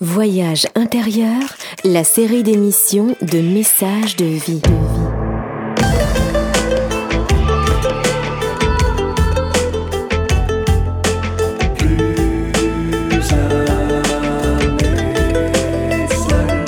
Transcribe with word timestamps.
Voyage 0.00 0.68
intérieur, 0.76 1.40
la 1.82 2.04
série 2.04 2.44
d'émissions 2.44 3.16
de 3.20 3.40
messages 3.40 4.14
de 4.14 4.26
vie. 4.26 4.62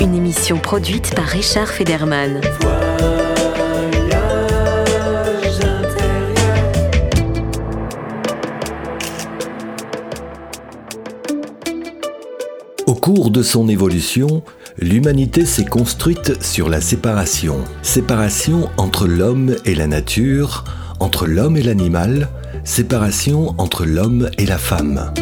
Une 0.00 0.16
émission 0.16 0.58
produite 0.58 1.14
par 1.14 1.26
Richard 1.26 1.68
Federman. 1.68 2.40
Cours 13.20 13.30
de 13.30 13.42
son 13.42 13.68
évolution, 13.68 14.42
l'humanité 14.78 15.44
s'est 15.44 15.66
construite 15.66 16.42
sur 16.42 16.70
la 16.70 16.80
séparation. 16.80 17.58
Séparation 17.82 18.70
entre 18.78 19.06
l'homme 19.06 19.56
et 19.66 19.74
la 19.74 19.86
nature, 19.86 20.64
entre 21.00 21.26
l'homme 21.26 21.58
et 21.58 21.62
l'animal, 21.62 22.30
séparation 22.64 23.54
entre 23.58 23.84
l'homme 23.84 24.30
et 24.38 24.46
la 24.46 24.56
femme. 24.56 25.12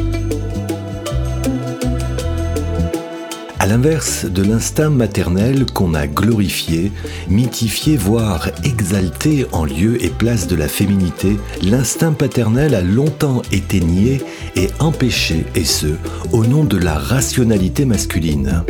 L'inverse 3.68 4.24
de 4.24 4.42
l'instinct 4.42 4.88
maternel 4.88 5.66
qu'on 5.66 5.92
a 5.92 6.06
glorifié, 6.06 6.90
mythifié, 7.28 7.98
voire 7.98 8.48
exalté 8.64 9.44
en 9.52 9.66
lieu 9.66 10.02
et 10.02 10.08
place 10.08 10.46
de 10.46 10.56
la 10.56 10.68
féminité, 10.68 11.36
l'instinct 11.62 12.12
paternel 12.12 12.74
a 12.74 12.80
longtemps 12.80 13.42
été 13.52 13.80
nié 13.80 14.22
et 14.56 14.68
empêché, 14.78 15.44
et 15.54 15.66
ce, 15.66 15.88
au 16.32 16.46
nom 16.46 16.64
de 16.64 16.78
la 16.78 16.94
rationalité 16.94 17.84
masculine. 17.84 18.62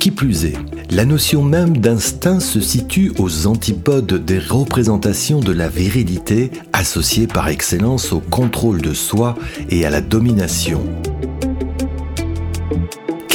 Qui 0.00 0.10
plus 0.10 0.46
est, 0.46 0.56
la 0.90 1.04
notion 1.04 1.42
même 1.42 1.76
d'instinct 1.76 2.40
se 2.40 2.62
situe 2.62 3.12
aux 3.18 3.46
antipodes 3.46 4.24
des 4.24 4.38
représentations 4.38 5.40
de 5.40 5.52
la 5.52 5.68
virilité 5.68 6.50
associées 6.72 7.26
par 7.26 7.48
excellence 7.48 8.14
au 8.14 8.20
contrôle 8.20 8.80
de 8.80 8.94
soi 8.94 9.34
et 9.68 9.84
à 9.84 9.90
la 9.90 10.00
domination. 10.00 10.82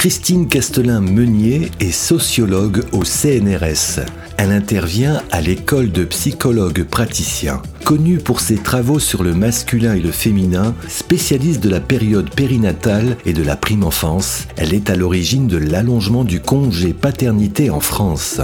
Christine 0.01 0.47
Castelin-Meunier 0.47 1.69
est 1.79 1.91
sociologue 1.91 2.83
au 2.91 3.03
CNRS. 3.03 3.99
Elle 4.35 4.51
intervient 4.51 5.21
à 5.29 5.41
l'école 5.41 5.91
de 5.91 6.05
psychologues 6.05 6.83
praticiens. 6.85 7.61
Connue 7.85 8.17
pour 8.17 8.39
ses 8.39 8.55
travaux 8.55 8.97
sur 8.97 9.21
le 9.21 9.35
masculin 9.35 9.93
et 9.93 9.99
le 9.99 10.11
féminin, 10.11 10.73
spécialiste 10.87 11.61
de 11.61 11.69
la 11.69 11.79
période 11.79 12.33
périnatale 12.33 13.15
et 13.27 13.33
de 13.33 13.43
la 13.43 13.55
prime 13.55 13.83
enfance, 13.83 14.47
elle 14.57 14.73
est 14.73 14.89
à 14.89 14.95
l'origine 14.95 15.45
de 15.45 15.57
l'allongement 15.57 16.23
du 16.23 16.39
congé 16.39 16.93
paternité 16.93 17.69
en 17.69 17.79
France 17.79 18.41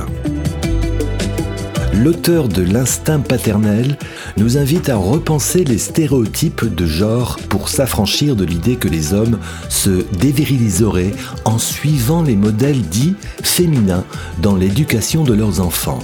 l'auteur 1.93 2.47
de 2.47 2.61
L'instinct 2.61 3.19
paternel 3.19 3.97
nous 4.37 4.57
invite 4.57 4.89
à 4.89 4.95
repenser 4.95 5.63
les 5.63 5.77
stéréotypes 5.77 6.65
de 6.65 6.85
genre 6.85 7.37
pour 7.49 7.69
s'affranchir 7.69 8.35
de 8.35 8.45
l'idée 8.45 8.75
que 8.75 8.87
les 8.87 9.13
hommes 9.13 9.39
se 9.69 10.05
déviriliseraient 10.19 11.13
en 11.45 11.57
suivant 11.57 12.23
les 12.23 12.35
modèles 12.35 12.81
dits 12.81 13.15
féminins 13.43 14.03
dans 14.41 14.55
l'éducation 14.55 15.23
de 15.23 15.33
leurs 15.33 15.61
enfants. 15.61 15.99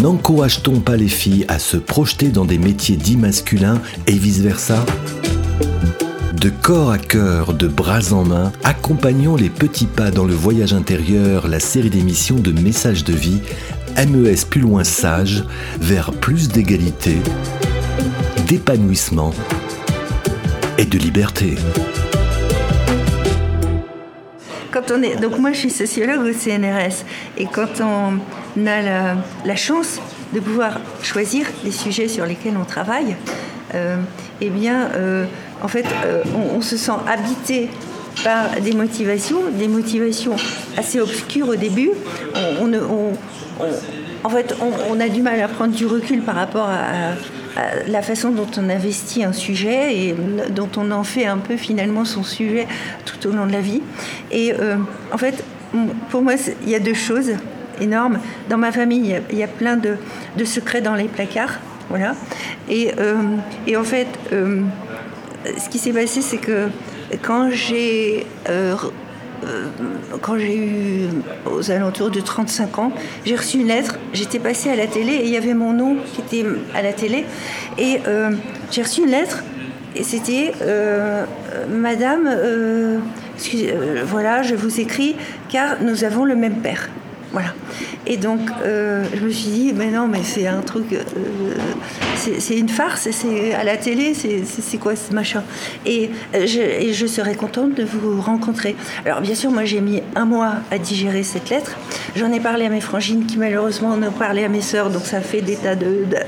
N'encourage-t-on 0.00 0.80
pas 0.80 0.96
les 0.96 1.08
filles 1.08 1.44
à 1.48 1.58
se 1.58 1.76
projeter 1.76 2.28
dans 2.28 2.44
des 2.44 2.58
métiers 2.58 2.96
dits 2.96 3.16
masculins 3.16 3.80
et 4.06 4.12
vice-versa? 4.12 4.84
De 6.44 6.50
corps 6.50 6.90
à 6.90 6.98
cœur, 6.98 7.54
de 7.54 7.66
bras 7.66 8.12
en 8.12 8.22
main, 8.22 8.52
accompagnons 8.64 9.34
les 9.34 9.48
petits 9.48 9.86
pas 9.86 10.10
dans 10.10 10.26
le 10.26 10.34
voyage 10.34 10.74
intérieur, 10.74 11.48
la 11.48 11.58
série 11.58 11.88
d'émissions 11.88 12.36
de 12.36 12.52
messages 12.52 13.02
de 13.02 13.14
vie, 13.14 13.40
MES 13.96 14.44
plus 14.50 14.60
loin 14.60 14.84
sage, 14.84 15.44
vers 15.80 16.12
plus 16.12 16.48
d'égalité, 16.48 17.16
d'épanouissement 18.46 19.32
et 20.76 20.84
de 20.84 20.98
liberté. 20.98 21.54
Quand 24.70 24.90
on 24.90 25.02
est, 25.02 25.16
donc 25.16 25.38
moi 25.38 25.52
je 25.52 25.60
suis 25.60 25.70
sociologue 25.70 26.26
au 26.26 26.32
CNRS 26.34 27.06
et 27.38 27.46
quand 27.46 27.80
on 27.80 28.66
a 28.66 28.82
la, 29.46 29.56
chance 29.56 29.98
de 30.34 30.40
pouvoir 30.40 30.78
choisir 31.02 31.46
les 31.64 31.72
sujets 31.72 32.08
sur 32.08 32.26
lesquels 32.26 32.58
on 32.60 32.66
travaille, 32.66 33.16
euh, 33.74 33.96
eh 34.42 34.50
bien, 34.50 34.90
euh, 34.94 35.24
en 35.64 35.68
fait, 35.68 35.86
euh, 36.04 36.22
on, 36.54 36.60
se 36.60 36.76
sent 36.76 36.92
habité 37.08 37.70
par 38.22 38.60
des 38.60 38.72
motivations, 38.72 39.40
des 39.58 39.66
motivations 39.66 40.36
assez 40.76 41.00
obscures 41.00 41.48
au 41.48 41.56
début. 41.56 41.90
en 44.22 44.28
fait, 44.28 44.54
on, 44.90 45.00
a 45.00 45.08
du 45.08 45.22
mal 45.22 45.40
à 45.40 45.48
prendre 45.48 45.74
du 45.74 45.86
recul 45.86 46.20
par 46.22 46.36
rapport 46.36 46.68
à, 46.68 47.14
la 47.86 48.02
façon 48.02 48.30
dont 48.30 48.48
on 48.56 48.68
investit 48.68 49.22
un 49.24 49.32
sujet 49.32 49.96
et 49.96 50.14
dont 50.50 50.68
on 50.76 50.90
en 50.90 51.04
fait 51.04 51.26
un 51.26 51.38
peu 51.38 51.56
finalement 51.56 52.04
son 52.04 52.24
sujet 52.24 52.66
tout 53.04 53.28
au 53.28 53.32
long 53.32 53.46
de 53.46 53.52
la 53.52 53.60
vie. 53.60 53.80
Et 54.32 54.52
en 55.12 55.18
fait, 55.18 55.42
pour 56.10 56.22
moi, 56.22 56.34
il 56.62 56.68
y 56.68 56.74
a 56.74 56.80
deux 56.80 56.94
choses 56.94 57.32
énormes. 57.80 58.18
Dans 58.48 58.58
ma 58.58 58.72
famille, 58.72 59.20
il 59.30 59.38
y 59.38 59.42
a, 59.42 59.48
plein 59.48 59.76
de, 59.76 59.96
secrets 60.44 60.80
dans 60.80 60.94
les 60.94 61.08
placards. 61.08 61.58
Voilà. 61.88 62.14
Et, 62.68 62.92
euh, 62.98 63.36
en 63.76 63.84
fait, 63.84 64.08
euh, 64.32 64.62
ce 65.58 65.68
qui 65.68 65.78
s'est 65.78 65.92
passé, 65.92 66.22
c'est 66.22 66.38
que 66.38 66.68
quand 67.22 67.50
j'ai 67.50 68.26
euh, 68.48 68.74
j'ai 70.38 70.56
eu 70.56 71.08
aux 71.44 71.70
alentours 71.70 72.10
de 72.10 72.20
35 72.20 72.78
ans, 72.78 72.92
j'ai 73.26 73.36
reçu 73.36 73.58
une 73.58 73.66
lettre, 73.66 73.98
j'étais 74.14 74.38
passée 74.38 74.70
à 74.70 74.76
la 74.76 74.86
télé 74.86 75.12
et 75.12 75.24
il 75.24 75.30
y 75.30 75.36
avait 75.36 75.54
mon 75.54 75.72
nom 75.72 75.96
qui 76.14 76.20
était 76.22 76.48
à 76.74 76.80
la 76.80 76.94
télé. 76.94 77.26
Et 77.76 78.00
j'ai 78.70 78.82
reçu 78.82 79.02
une 79.02 79.10
lettre 79.10 79.44
et 79.94 80.02
c'était 80.02 80.52
Madame, 81.68 82.26
voilà, 84.06 84.42
je 84.42 84.54
vous 84.54 84.80
écris 84.80 85.14
car 85.50 85.82
nous 85.82 86.04
avons 86.04 86.24
le 86.24 86.36
même 86.36 86.62
père. 86.62 86.88
Voilà. 87.32 87.52
Et 88.06 88.16
donc, 88.16 88.40
euh, 88.62 89.04
je 89.14 89.24
me 89.24 89.30
suis 89.30 89.50
dit, 89.50 89.72
mais 89.74 89.90
non, 89.90 90.06
mais 90.06 90.22
c'est 90.22 90.46
un 90.46 90.60
truc, 90.60 90.92
euh, 90.92 91.54
c'est 92.16 92.56
une 92.56 92.68
farce, 92.68 93.08
c'est 93.10 93.54
à 93.54 93.64
la 93.64 93.76
télé, 93.76 94.14
c'est 94.14 94.78
quoi 94.78 94.94
ce 94.94 95.12
machin? 95.12 95.42
Et 95.86 96.10
je, 96.34 96.92
je, 96.92 97.06
serais 97.06 97.34
contente 97.34 97.74
de 97.74 97.84
vous 97.84 98.20
rencontrer. 98.20 98.76
Alors, 99.06 99.20
bien 99.20 99.34
sûr, 99.34 99.50
moi, 99.50 99.64
j'ai 99.64 99.80
mis 99.80 100.02
un 100.14 100.26
mois 100.26 100.54
à 100.70 100.78
digérer 100.78 101.22
cette 101.22 101.50
lettre. 101.50 101.76
J'en 102.14 102.30
ai 102.30 102.40
parlé 102.40 102.66
à 102.66 102.68
mes 102.68 102.80
frangines 102.80 103.26
qui, 103.26 103.38
malheureusement, 103.38 103.88
en 103.88 104.02
ont 104.02 104.12
parlé 104.12 104.44
à 104.44 104.48
mes 104.48 104.60
sœurs, 104.60 104.90
donc 104.90 105.04
ça 105.04 105.20
fait 105.20 105.40
des 105.40 105.56
tas 105.56 105.76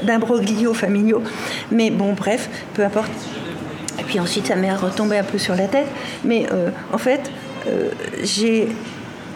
d'imbroglios 0.02 0.74
familiaux. 0.74 1.22
Mais 1.70 1.90
bon, 1.90 2.14
bref, 2.14 2.48
peu 2.74 2.84
importe. 2.84 3.12
Et 3.98 4.02
puis 4.02 4.18
ensuite, 4.18 4.46
ça 4.46 4.56
m'est 4.56 4.74
retombé 4.74 5.18
un 5.18 5.24
peu 5.24 5.38
sur 5.38 5.54
la 5.54 5.68
tête. 5.68 5.88
Mais 6.24 6.46
euh, 6.52 6.70
en 6.92 6.98
fait, 6.98 7.30
j'ai 8.22 8.68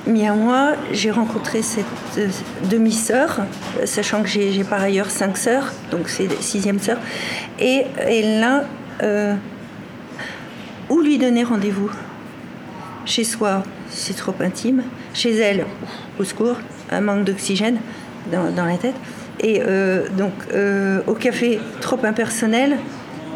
mis 0.07 0.27
un 0.27 0.35
mois, 0.35 0.73
j'ai 0.93 1.11
rencontré 1.11 1.63
cette 1.63 1.85
euh, 2.19 2.29
demi-sœur, 2.71 3.41
sachant 3.85 4.23
que 4.23 4.29
j'ai 4.29 4.65
par 4.65 4.83
ailleurs 4.83 5.11
cinq 5.11 5.37
sœurs, 5.37 5.73
donc 5.91 6.09
c'est 6.09 6.31
sixième 6.43 6.79
sœur. 6.79 6.99
Et, 7.59 7.85
là, 8.41 8.65
euh, 9.03 9.35
où 10.89 11.01
lui 11.01 11.19
donner 11.19 11.45
rendez-vous 11.45 11.91
Chez 13.05 13.25
soi, 13.25 13.63
c'est 13.91 14.17
trop 14.17 14.35
intime. 14.41 14.83
Chez 15.15 15.37
elle, 15.37 15.67
au 16.19 16.25
secours, 16.25 16.57
un 16.91 17.01
manque 17.01 17.25
d'oxygène 17.25 17.79
dans, 18.33 18.65
la 18.65 18.77
tête. 18.77 18.95
Et 19.41 19.63
euh, 19.63 20.07
donc, 20.17 20.33
au 21.07 21.15
café, 21.15 21.61
trop 21.81 21.99
impersonnel. 22.05 22.79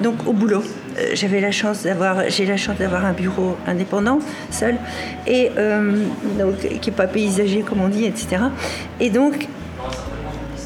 Donc, 0.02 0.26
au 0.26 0.32
boulot. 0.32 0.62
Euh, 0.98 1.10
j'avais 1.14 1.40
la 1.40 1.50
chance 1.50 1.82
d'avoir, 1.82 2.28
j'ai 2.28 2.46
la 2.46 2.56
chance 2.56 2.76
d'avoir 2.76 3.04
un 3.04 3.12
bureau 3.12 3.56
indépendant, 3.66 4.20
seul, 4.50 4.76
et 5.26 5.50
euh, 5.58 6.04
donc, 6.38 6.58
qui 6.80 6.90
n'est 6.90 6.96
pas 6.96 7.06
paysager 7.06 7.62
comme 7.62 7.80
on 7.80 7.88
dit, 7.88 8.04
etc. 8.04 8.36
Et 9.00 9.10
donc, 9.10 9.48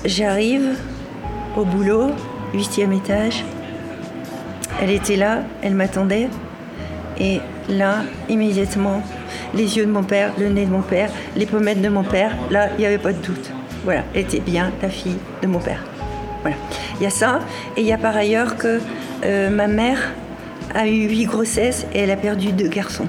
j'arrive 0.04 0.76
au 1.56 1.64
boulot, 1.64 2.10
huitième 2.52 2.92
étage. 2.92 3.44
Elle 4.82 4.90
était 4.90 5.16
là, 5.16 5.40
elle 5.62 5.74
m'attendait, 5.74 6.28
et 7.18 7.40
là, 7.68 8.02
immédiatement, 8.28 9.02
les 9.54 9.76
yeux 9.76 9.86
de 9.86 9.90
mon 9.90 10.04
père, 10.04 10.32
le 10.38 10.48
nez 10.48 10.66
de 10.66 10.70
mon 10.70 10.82
père, 10.82 11.10
les 11.36 11.46
pommettes 11.46 11.80
de 11.80 11.88
mon 11.88 12.04
père, 12.04 12.32
là, 12.50 12.68
il 12.76 12.80
n'y 12.80 12.86
avait 12.86 12.98
pas 12.98 13.12
de 13.12 13.22
doute. 13.22 13.50
Voilà, 13.84 14.02
elle 14.14 14.22
était 14.22 14.40
bien 14.40 14.72
la 14.82 14.90
fille 14.90 15.16
de 15.42 15.46
mon 15.46 15.58
père. 15.58 15.82
Voilà. 16.42 16.56
Il 17.00 17.04
y 17.04 17.06
a 17.06 17.10
ça, 17.10 17.40
et 17.76 17.80
il 17.80 17.86
y 17.86 17.92
a 17.92 17.98
par 17.98 18.16
ailleurs 18.16 18.56
que 18.56 18.80
euh, 19.24 19.50
ma 19.50 19.66
mère 19.66 20.12
a 20.74 20.86
eu 20.86 21.08
huit 21.08 21.24
grossesses 21.26 21.86
et 21.94 22.00
elle 22.00 22.10
a 22.10 22.16
perdu 22.16 22.52
deux 22.52 22.68
garçons. 22.68 23.08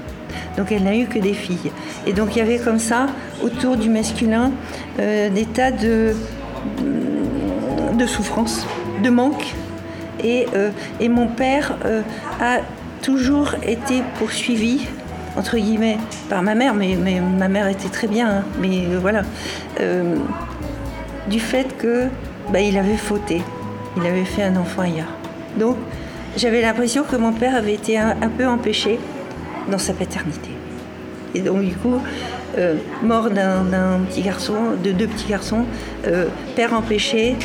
Donc 0.56 0.72
elle 0.72 0.84
n'a 0.84 0.96
eu 0.96 1.06
que 1.06 1.18
des 1.18 1.34
filles. 1.34 1.70
Et 2.06 2.12
donc 2.12 2.36
il 2.36 2.38
y 2.38 2.42
avait 2.42 2.58
comme 2.58 2.78
ça, 2.78 3.06
autour 3.42 3.76
du 3.76 3.88
masculin, 3.88 4.52
euh, 4.98 5.28
des 5.28 5.46
tas 5.46 5.70
de, 5.70 6.14
de 7.94 8.06
souffrances, 8.06 8.66
de 9.02 9.10
manque 9.10 9.54
Et, 10.22 10.46
et 11.00 11.08
mon 11.08 11.26
père 11.28 11.76
a 12.40 12.58
toujours 13.02 13.54
été 13.62 14.02
poursuivi 14.18 14.86
entre 15.36 15.56
guillemets, 15.56 15.96
par 16.28 16.42
ma 16.42 16.54
mère, 16.56 16.74
mais, 16.74 16.96
ma 16.96 17.48
mère 17.48 17.68
était 17.68 17.88
très 17.88 18.08
bien, 18.08 18.28
hein. 18.28 18.44
mais 18.60 18.84
voilà, 19.00 19.22
du 21.28 21.40
fait 21.40 21.76
que 21.78 22.08
bah, 22.52 22.58
avait 22.58 22.96
fauté, 22.96 23.42
il 23.96 24.06
avait 24.06 24.24
fait 24.24 24.42
un 24.42 24.56
enfant 24.56 24.82
ailleurs. 24.82 25.19
Donc 25.58 25.76
j'avais 26.36 26.62
l'impression 26.62 27.02
que 27.04 27.16
mon 27.16 27.32
père 27.32 27.54
avait 27.54 27.74
été 27.74 27.98
un, 27.98 28.14
peu 28.36 28.46
empêché 28.46 28.98
dans 29.70 29.78
sa 29.78 29.92
paternité. 29.92 30.50
Et 31.34 31.40
donc 31.40 31.62
du 31.62 31.74
coup, 31.74 32.00
euh, 32.58 32.76
mort 33.02 33.30
d'un 33.30 34.00
petit 34.08 34.22
garçon, 34.22 34.54
de 34.82 34.92
deux 34.92 35.06
petits 35.06 35.28
garçons, 35.28 35.64
euh, 36.06 36.26
père 36.56 36.74
empêché, 36.74 37.36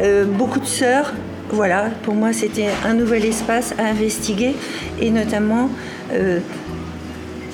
euh, 0.00 0.24
beaucoup 0.24 0.60
de 0.60 0.66
sœurs. 0.66 1.12
Voilà, 1.50 1.90
pour 2.02 2.14
moi 2.14 2.32
c'était 2.32 2.68
un 2.84 2.94
nouvel 2.94 3.24
espace 3.24 3.74
à 3.78 3.84
investiguer 3.84 4.56
et 5.00 5.10
notamment 5.10 5.70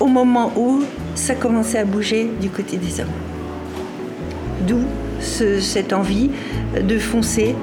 au 0.00 0.06
moment 0.06 0.50
où 0.56 0.82
ça 1.14 1.34
commençait 1.34 1.78
à 1.78 1.84
bouger 1.84 2.31
du 2.40 2.48
côté 2.48 2.78
des 2.78 3.00
hommes. 3.00 3.12
D'où 4.66 4.81
cette 5.20 5.93
envie 5.93 6.31
de 6.81 6.98
foncer 6.98 7.55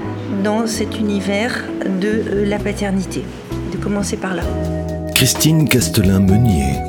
dans 0.43 0.67
cet 0.67 0.99
univers 0.99 1.63
de 2.01 2.45
la 2.45 2.59
paternité, 2.59 3.23
de 3.71 3.77
commencer 3.77 4.17
par 4.17 4.35
là. 4.35 4.43
Christine 5.13 5.67
Castelin-Meunier 5.67 6.88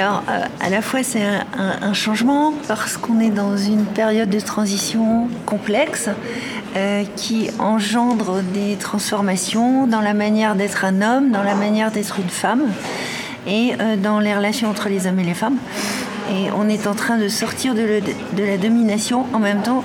Alors, 0.00 0.22
euh, 0.30 0.46
à 0.60 0.70
la 0.70 0.80
fois, 0.80 1.02
c'est 1.02 1.20
un, 1.58 1.92
changement 1.92 2.54
parce 2.68 2.96
qu'on 2.96 3.20
est 3.20 3.28
dans 3.28 3.58
une 3.58 3.84
période 3.84 4.30
de 4.30 4.40
transition 4.40 5.28
complexe 5.44 6.08
euh, 6.74 7.04
qui 7.16 7.50
engendre 7.58 8.40
des 8.54 8.76
transformations 8.76 9.86
dans 9.86 10.00
la 10.00 10.14
manière 10.14 10.54
d'être 10.54 10.86
un 10.86 11.02
homme, 11.02 11.32
dans 11.32 11.42
la 11.42 11.54
manière 11.54 11.90
d'être 11.90 12.18
une 12.18 12.30
femme 12.30 12.62
et 13.46 13.72
euh, 13.78 13.96
dans 13.96 14.20
les 14.20 14.34
relations 14.34 14.70
entre 14.70 14.88
les 14.88 15.06
hommes 15.06 15.18
et 15.18 15.24
les 15.24 15.34
femmes. 15.34 15.58
Et 16.30 16.50
on 16.56 16.66
est 16.70 16.86
en 16.86 16.94
train 16.94 17.18
de 17.18 17.28
sortir 17.28 17.74
de, 17.74 18.00
la 18.38 18.56
domination. 18.56 19.26
En 19.34 19.40
même 19.40 19.62
temps, 19.62 19.82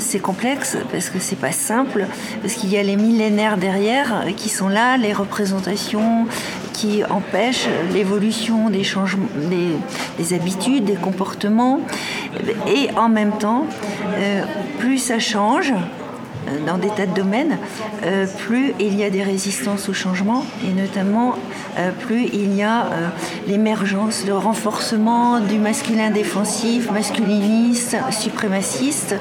c'est 0.00 0.18
complexe 0.18 0.76
parce 0.90 1.08
que 1.08 1.20
c'est 1.20 1.38
pas 1.38 1.52
simple, 1.52 2.06
parce 2.42 2.54
qu'il 2.54 2.68
y 2.70 2.76
a 2.76 2.82
les 2.82 2.96
millénaires 2.96 3.56
derrière 3.58 4.24
qui 4.36 4.48
sont 4.48 4.68
là, 4.68 4.96
les 4.96 5.12
représentations, 5.12 6.26
qui 6.74 7.02
empêche 7.04 7.66
l'évolution 7.94 8.68
des 8.68 8.84
changements, 8.84 9.28
des, 10.18 10.34
habitudes, 10.34 10.84
des 10.84 10.94
comportements. 10.94 11.80
Et 12.66 12.90
en 12.98 13.08
même 13.08 13.32
temps, 13.38 13.64
euh, 14.18 14.44
plus 14.78 14.98
ça 14.98 15.18
change, 15.18 15.72
euh, 15.72 16.66
dans 16.66 16.76
des 16.76 16.88
tas 16.88 17.06
de 17.06 17.14
domaines, 17.14 17.56
euh, 18.04 18.26
plus 18.40 18.74
il 18.80 18.94
y 18.98 19.04
a 19.04 19.08
des 19.08 19.22
résistances 19.22 19.88
au 19.88 19.94
changement 19.94 20.44
et 20.68 20.72
notamment 20.78 21.36
plus 22.00 22.28
il 22.32 22.54
y 22.54 22.62
a 22.62 22.86
l'émergence, 23.48 24.24
le 24.26 24.36
renforcement 24.36 25.40
du 25.40 25.58
masculin 25.58 26.10
défensif, 26.10 26.88
masculiniste, 26.92 27.96
suprémaciste 28.12 29.16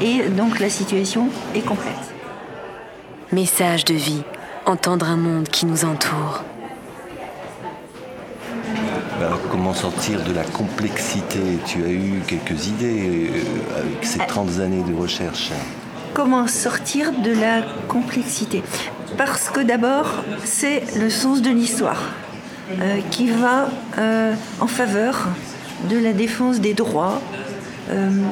et 0.00 0.22
donc 0.30 0.60
la 0.60 0.70
situation 0.70 1.28
est 1.54 1.60
complexe. 1.60 2.08
Message 3.32 3.84
de 3.84 3.94
vie, 3.94 4.22
entendre 4.64 5.10
un 5.10 5.18
monde 5.18 5.48
qui 5.48 5.66
nous 5.66 5.84
entoure. 5.84 6.42
Comment 9.60 9.74
sortir 9.74 10.24
de 10.24 10.32
la 10.32 10.44
complexité 10.44 11.38
Tu 11.66 11.84
as 11.84 11.90
eu 11.90 12.22
quelques 12.26 12.68
idées 12.68 13.28
euh, 13.28 13.78
avec 13.78 14.06
ces 14.06 14.18
30 14.18 14.58
années 14.58 14.82
de 14.82 14.94
recherche. 14.94 15.50
Comment 16.14 16.46
sortir 16.46 17.12
de 17.12 17.30
la 17.30 17.60
complexité 17.86 18.62
Parce 19.18 19.50
que 19.50 19.60
d'abord, 19.60 20.24
c'est 20.44 20.82
le 20.98 21.10
sens 21.10 21.42
de 21.42 21.50
l'histoire 21.50 22.00
euh, 22.80 23.00
qui 23.10 23.28
va 23.28 23.68
euh, 23.98 24.32
en 24.60 24.66
faveur 24.66 25.28
de 25.90 25.98
la 25.98 26.14
défense 26.14 26.60
des 26.60 26.72
droits, 26.72 27.20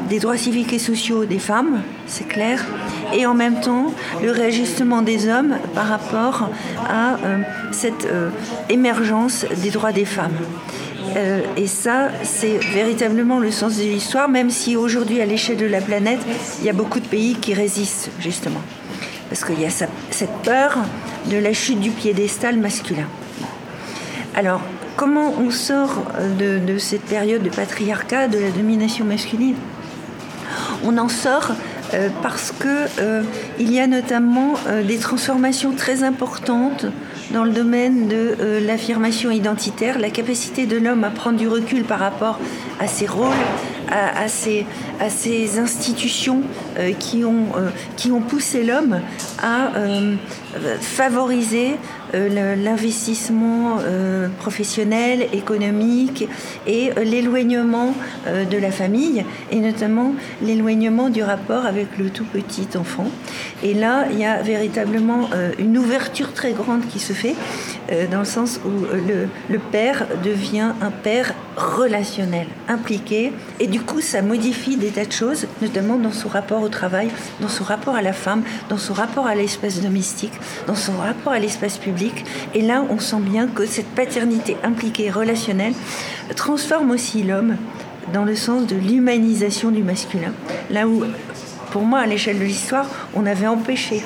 des 0.09 0.21
droits 0.21 0.37
civiques 0.37 0.73
et 0.73 0.79
sociaux 0.79 1.25
des 1.25 1.41
femmes, 1.41 1.81
c'est 2.07 2.29
clair, 2.29 2.65
et 3.13 3.27
en 3.27 3.35
même 3.35 3.61
temps 3.61 3.93
le 4.23 4.31
réajustement 4.31 5.03
des 5.03 5.29
hommes 5.29 5.57
par 5.75 5.89
rapport 5.89 6.49
à 6.89 7.17
cette 7.73 8.07
émergence 8.69 9.47
des 9.63 9.71
droits 9.71 9.93
des 9.93 10.05
femmes. 10.05 10.37
Euh, 11.17 11.41
et 11.57 11.67
ça, 11.67 12.09
c'est 12.23 12.59
véritablement 12.59 13.39
le 13.39 13.51
sens 13.51 13.77
de 13.77 13.83
l'histoire, 13.83 14.29
même 14.29 14.51
si 14.51 14.77
aujourd'hui, 14.77 15.21
à 15.21 15.27
l'échelle 15.27 15.57
de 15.57 15.67
la 15.67 15.81
planète, 15.81 16.21
il 16.61 16.67
y 16.67 16.71
a 16.71 16.73
beaucoup 16.73 17.01
de 17.01 17.07
pays 17.07 17.35
qui 17.35 17.55
résistent, 17.55 18.11
justement. 18.21 18.61
Parce 19.29 19.45
qu'il 19.45 19.61
y 19.61 19.67
a 19.67 19.71
cette 19.71 20.43
peur 20.43 20.79
de 21.27 21.37
la 21.37 21.53
chute 21.53 21.81
du 21.81 21.91
piédestal 21.91 22.57
masculin. 22.59 23.07
Alors, 24.35 24.61
comment 24.97 25.35
on 25.39 25.51
sort 25.51 26.03
de, 26.39 26.79
cette 26.79 27.03
période 27.03 27.43
de 27.43 27.51
patriarcat, 27.51 28.29
de 28.29 28.39
la 28.39 28.51
domination 28.51 29.05
masculine? 29.05 29.57
On 30.85 30.97
en 30.97 31.09
sort 31.09 31.53
euh, 31.93 32.09
parce 32.23 32.53
qu'il 32.53 32.89
euh, 33.01 33.23
y 33.59 33.81
a 33.81 33.87
notamment 33.87 34.55
des 34.87 34.99
transformations 34.99 35.73
très 35.73 36.03
importantes 36.03 36.87
dans 37.33 37.45
le 37.45 37.53
domaine 37.53 38.09
de 38.09 38.37
euh, 38.41 38.61
l'affirmation 38.61 39.31
identitaire, 39.31 39.99
la 39.99 40.11
capacité 40.11 40.67
de 40.67 40.77
l'homme 40.77 41.05
à 41.05 41.11
prendre 41.11 41.39
du 41.39 41.49
recul 41.49 41.85
par 41.85 41.99
rapport 41.99 42.39
à 42.81 42.87
ses 42.87 43.07
rôles, 43.07 43.29
à, 43.91 44.23
à 44.23 44.29
institutions 45.59 46.43
euh, 46.79 46.93
euh, 46.93 47.71
qui 47.97 48.11
ont 48.11 48.21
poussé 48.21 48.65
l'homme 48.65 49.01
à 49.43 49.71
favoriser 50.81 51.77
l'investissement 52.15 53.79
professionnel, 54.39 55.27
économique 55.33 56.29
et 56.67 56.91
l'éloignement 57.05 57.95
de 58.27 58.57
la 58.57 58.71
famille, 58.71 59.25
et 59.51 59.61
notamment 59.61 60.15
l'éloignement 60.43 61.09
du 61.11 61.23
rapport 61.23 61.67
avec 61.67 61.99
le 61.99 62.11
tout 62.11 62.25
petit 62.25 62.69
enfant. 62.77 63.07
Et 63.63 63.75
là, 63.75 64.07
il 64.11 64.19
y 64.19 64.25
a 64.25 64.43
véritablement 64.43 65.29
une 65.59 65.77
ouverture 65.79 66.33
très 66.33 66.53
grande 66.53 66.87
qui 66.89 66.99
se 66.99 67.13
fait, 67.13 67.35
dans 68.11 68.19
le 68.21 68.25
sens 68.25 68.61
où 68.65 68.85
le, 68.95 69.29
le 69.49 69.59
père 69.59 70.07
devient 70.23 70.73
un 70.81 70.91
père 70.91 71.33
relationnel, 71.57 72.47
impliqué, 72.69 73.33
et 73.61 73.67
du 73.67 73.81
coup 73.81 74.01
ça 74.01 74.23
modifie 74.23 74.77
des 74.77 74.91
tas 74.91 75.05
de 75.05 75.13
choses, 75.13 75.47
notamment 75.63 75.97
dans 75.97 76.13
son 76.13 76.29
rapport 76.29 76.63
au 76.63 76.69
travail, 76.69 77.09
dans 77.41 77.49
son 77.49 77.65
rapport 77.65 77.95
à 77.95 78.03
la 78.03 78.13
femme, 78.13 78.43
dans 78.69 78.79
son 78.79 78.93
rapport 78.93 79.27
à 79.27 79.35
l'espace 79.35 79.81
domestique, 79.81 80.35
dans 80.67 80.75
son 80.75 80.97
rapport 80.99 81.33
à 81.33 81.39
l'espace 81.39 81.79
public, 81.79 82.25
et 82.55 82.63
là 82.63 82.85
on 82.91 82.99
sent 82.99 83.21
bien 83.21 83.47
que 83.47 83.67
cette 83.67 83.89
paternité 83.89 84.57
impliquée, 84.63 85.11
relationnelle, 85.11 85.75
transforme 86.37 86.91
aussi 86.91 87.23
l'homme 87.23 87.57
dans 88.13 88.25
le 88.25 88.37
sens 88.37 88.67
de 88.67 88.77
l'humanisation 88.77 89.71
du 89.71 89.83
masculin, 89.83 90.33
là 90.71 90.87
où 90.87 91.05
pour 91.71 91.83
moi 91.83 92.01
à 92.01 92.07
l'échelle 92.07 92.39
de 92.39 92.45
l'histoire 92.45 92.87
on 93.15 93.27
avait 93.27 93.47
empêché 93.47 94.03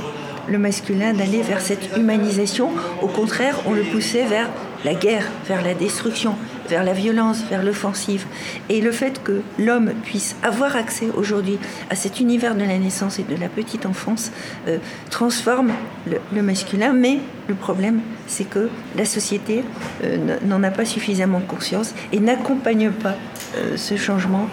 le 0.48 0.58
masculin 0.58 1.12
d'aller 1.12 1.42
vers 1.42 1.60
cette 1.60 1.96
humanisation. 1.96 2.70
Au 3.00 3.08
contraire, 3.08 3.58
on 3.66 3.72
le 3.72 3.82
poussait 3.82 4.24
vers 4.24 4.48
la 4.84 4.94
guerre, 4.94 5.24
vers 5.46 5.62
la 5.62 5.74
destruction, 5.74 6.34
vers 6.68 6.84
la 6.84 6.92
violence, 6.92 7.42
vers 7.48 7.62
l'offensive. 7.62 8.26
Et 8.68 8.80
le 8.80 8.90
fait 8.90 9.22
que 9.22 9.42
l'homme 9.58 9.92
puisse 10.02 10.36
avoir 10.42 10.76
accès 10.76 11.08
aujourd'hui 11.16 11.58
à 11.90 11.94
cet 11.94 12.20
univers 12.20 12.54
de 12.54 12.64
la 12.64 12.78
naissance 12.78 13.18
et 13.18 13.22
de 13.22 13.36
la 13.36 13.48
petite 13.48 13.86
enfance 13.86 14.32
euh, 14.68 14.78
transforme 15.10 15.72
le, 16.06 16.42
masculin. 16.42 16.92
Mais 16.92 17.18
le 17.48 17.54
problème, 17.54 18.00
c'est 18.26 18.48
que 18.48 18.68
la 18.96 19.04
société 19.04 19.64
euh, 20.04 20.38
n'en 20.44 20.62
a 20.62 20.70
pas 20.70 20.84
suffisamment 20.84 21.40
conscience 21.40 21.94
et 22.12 22.20
n'accompagne 22.20 22.90
pas 22.90 23.14
euh, 23.56 23.76
ce 23.76 23.96
changement 23.96 24.48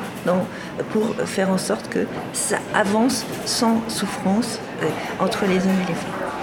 pour 0.92 1.16
faire 1.26 1.50
en 1.50 1.58
sorte 1.58 1.90
que 1.90 2.06
ça 2.34 2.60
avance 2.74 3.26
sans 3.46 3.82
souffrance 3.88 4.60
entre 5.20 5.46
les 5.46 5.58
hommes 5.66 5.82
et 5.84 5.88
les 5.88 5.94
femmes. 5.94 6.39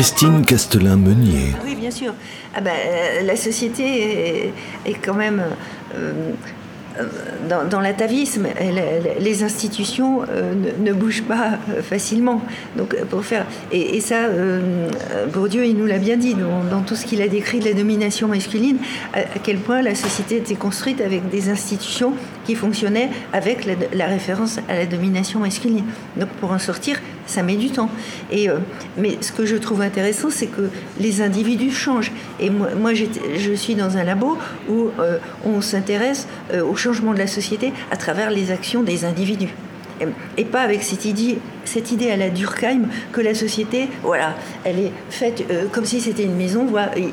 Christine 0.00 0.46
Castelin-Meunier. 0.46 1.54
Oui, 1.62 1.74
bien 1.74 1.90
sûr. 1.90 2.14
Ah 2.54 2.62
ben, 2.62 2.72
euh, 2.72 3.22
la 3.22 3.36
société 3.36 4.50
est, 4.86 4.94
quand 5.04 5.12
même 5.12 5.42
euh, 5.94 6.12
dans, 7.50 7.68
dans 7.68 7.80
l'atavisme, 7.80 8.46
les 9.20 9.42
institutions 9.42 10.22
euh, 10.22 10.54
ne, 10.80 10.92
bougent 10.94 11.24
pas 11.24 11.58
euh, 11.68 11.82
facilement. 11.82 12.40
Donc, 12.76 12.94
euh, 12.94 13.04
pour 13.04 13.24
faire, 13.24 13.44
et, 13.72 14.00
ça, 14.00 14.28
Bourdieu, 15.32 15.64
il 15.64 15.76
nous 15.76 15.86
l'a 15.86 15.98
bien 15.98 16.16
dit 16.16 16.34
dans, 16.34 16.82
tout 16.82 16.96
ce 16.96 17.04
qu'il 17.04 17.22
a 17.22 17.28
décrit 17.28 17.60
de 17.60 17.66
la 17.66 17.74
domination 17.74 18.28
masculine, 18.28 18.78
à, 19.12 19.22
quel 19.42 19.58
point 19.58 19.82
la 19.82 19.94
société 19.94 20.36
était 20.36 20.54
construite 20.54 21.00
avec 21.00 21.28
des 21.30 21.48
institutions 21.48 22.12
qui 22.44 22.54
fonctionnaient 22.54 23.10
avec 23.32 23.66
la, 23.94 24.06
référence 24.06 24.58
à 24.68 24.74
la 24.74 24.86
domination 24.86 25.40
masculine. 25.40 25.84
Donc, 26.16 26.28
pour 26.40 26.50
en 26.52 26.58
sortir, 26.58 27.00
ça 27.26 27.42
met 27.42 27.56
du 27.56 27.70
temps. 27.70 27.90
Et, 28.32 28.48
mais 28.96 29.18
ce 29.20 29.32
que 29.32 29.46
je 29.46 29.56
trouve 29.56 29.82
intéressant, 29.82 30.30
c'est 30.30 30.46
que 30.46 30.68
les 30.98 31.22
individus 31.22 31.70
changent. 31.70 32.12
Et 32.40 32.50
moi, 32.50 32.92
je 32.94 33.52
suis 33.54 33.74
dans 33.74 33.96
un 33.96 34.04
labo 34.04 34.36
où 34.68 34.88
on 35.44 35.60
s'intéresse 35.60 36.26
aux 36.52 36.76
changement 36.76 37.12
de 37.12 37.18
la 37.18 37.26
société 37.26 37.72
à 37.90 37.96
travers 37.96 38.30
les 38.30 38.50
actions 38.50 38.82
des 38.82 39.04
individus. 39.04 39.54
Et 40.36 40.44
pas 40.44 40.62
avec 40.62 40.82
cette 40.82 41.04
idée, 41.04 41.38
cette 41.64 41.92
idée 41.92 42.10
à 42.10 42.16
la 42.16 42.30
Durkheim 42.30 42.88
que 43.12 43.20
la 43.20 43.34
société, 43.34 43.88
voilà, 44.02 44.34
elle 44.64 44.78
est 44.78 44.92
faite 45.10 45.44
euh, 45.50 45.66
comme 45.70 45.84
si 45.84 46.00
c'était 46.00 46.24
une 46.24 46.36
maison 46.36 46.66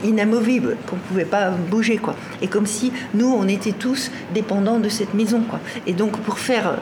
inamovible, 0.03 0.77
qu'on 0.87 0.95
ne 0.95 1.01
pouvait 1.01 1.25
pas 1.25 1.51
bouger, 1.51 1.97
quoi. 1.97 2.15
Et 2.41 2.47
comme 2.47 2.65
si 2.65 2.91
nous, 3.13 3.27
on 3.27 3.47
était 3.47 3.73
tous 3.73 4.11
dépendants 4.33 4.79
de 4.79 4.89
cette 4.89 5.13
maison, 5.13 5.41
quoi. 5.41 5.59
Et 5.85 5.93
donc, 5.93 6.17
pour 6.19 6.39
faire, 6.39 6.79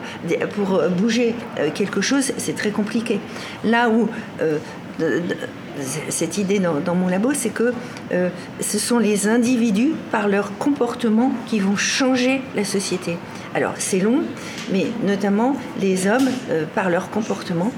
pour 0.55 0.81
bouger 0.89 1.35
euh, 1.59 1.69
quelque 1.74 2.01
chose, 2.01 2.31
c'est 2.38 2.55
très 2.55 2.71
compliqué. 2.71 3.19
Là 3.63 3.89
où 3.89 4.09
cette 6.09 6.38
idée 6.38 6.59
dans, 6.59 6.95
mon 6.95 7.07
labo, 7.07 7.33
c'est 7.33 7.50
que 7.50 7.74
euh, 8.12 8.29
ce 8.59 8.79
sont 8.79 9.00
les 9.00 9.27
individus, 9.27 9.93
par 10.12 10.27
leur 10.27 10.57
comportement, 10.57 11.31
qui 11.47 11.59
vont 11.59 11.75
changer 11.75 12.41
la 12.55 12.63
société. 12.63 13.17
Alors, 13.55 13.75
c'est 13.77 14.00
long, 14.00 14.21
mais 14.74 14.88
notamment 15.07 15.55
les 15.79 16.07
hommes, 16.07 16.27
euh, 16.50 16.65
par 16.75 16.89
leur 16.89 17.09
comportement, 17.09 17.71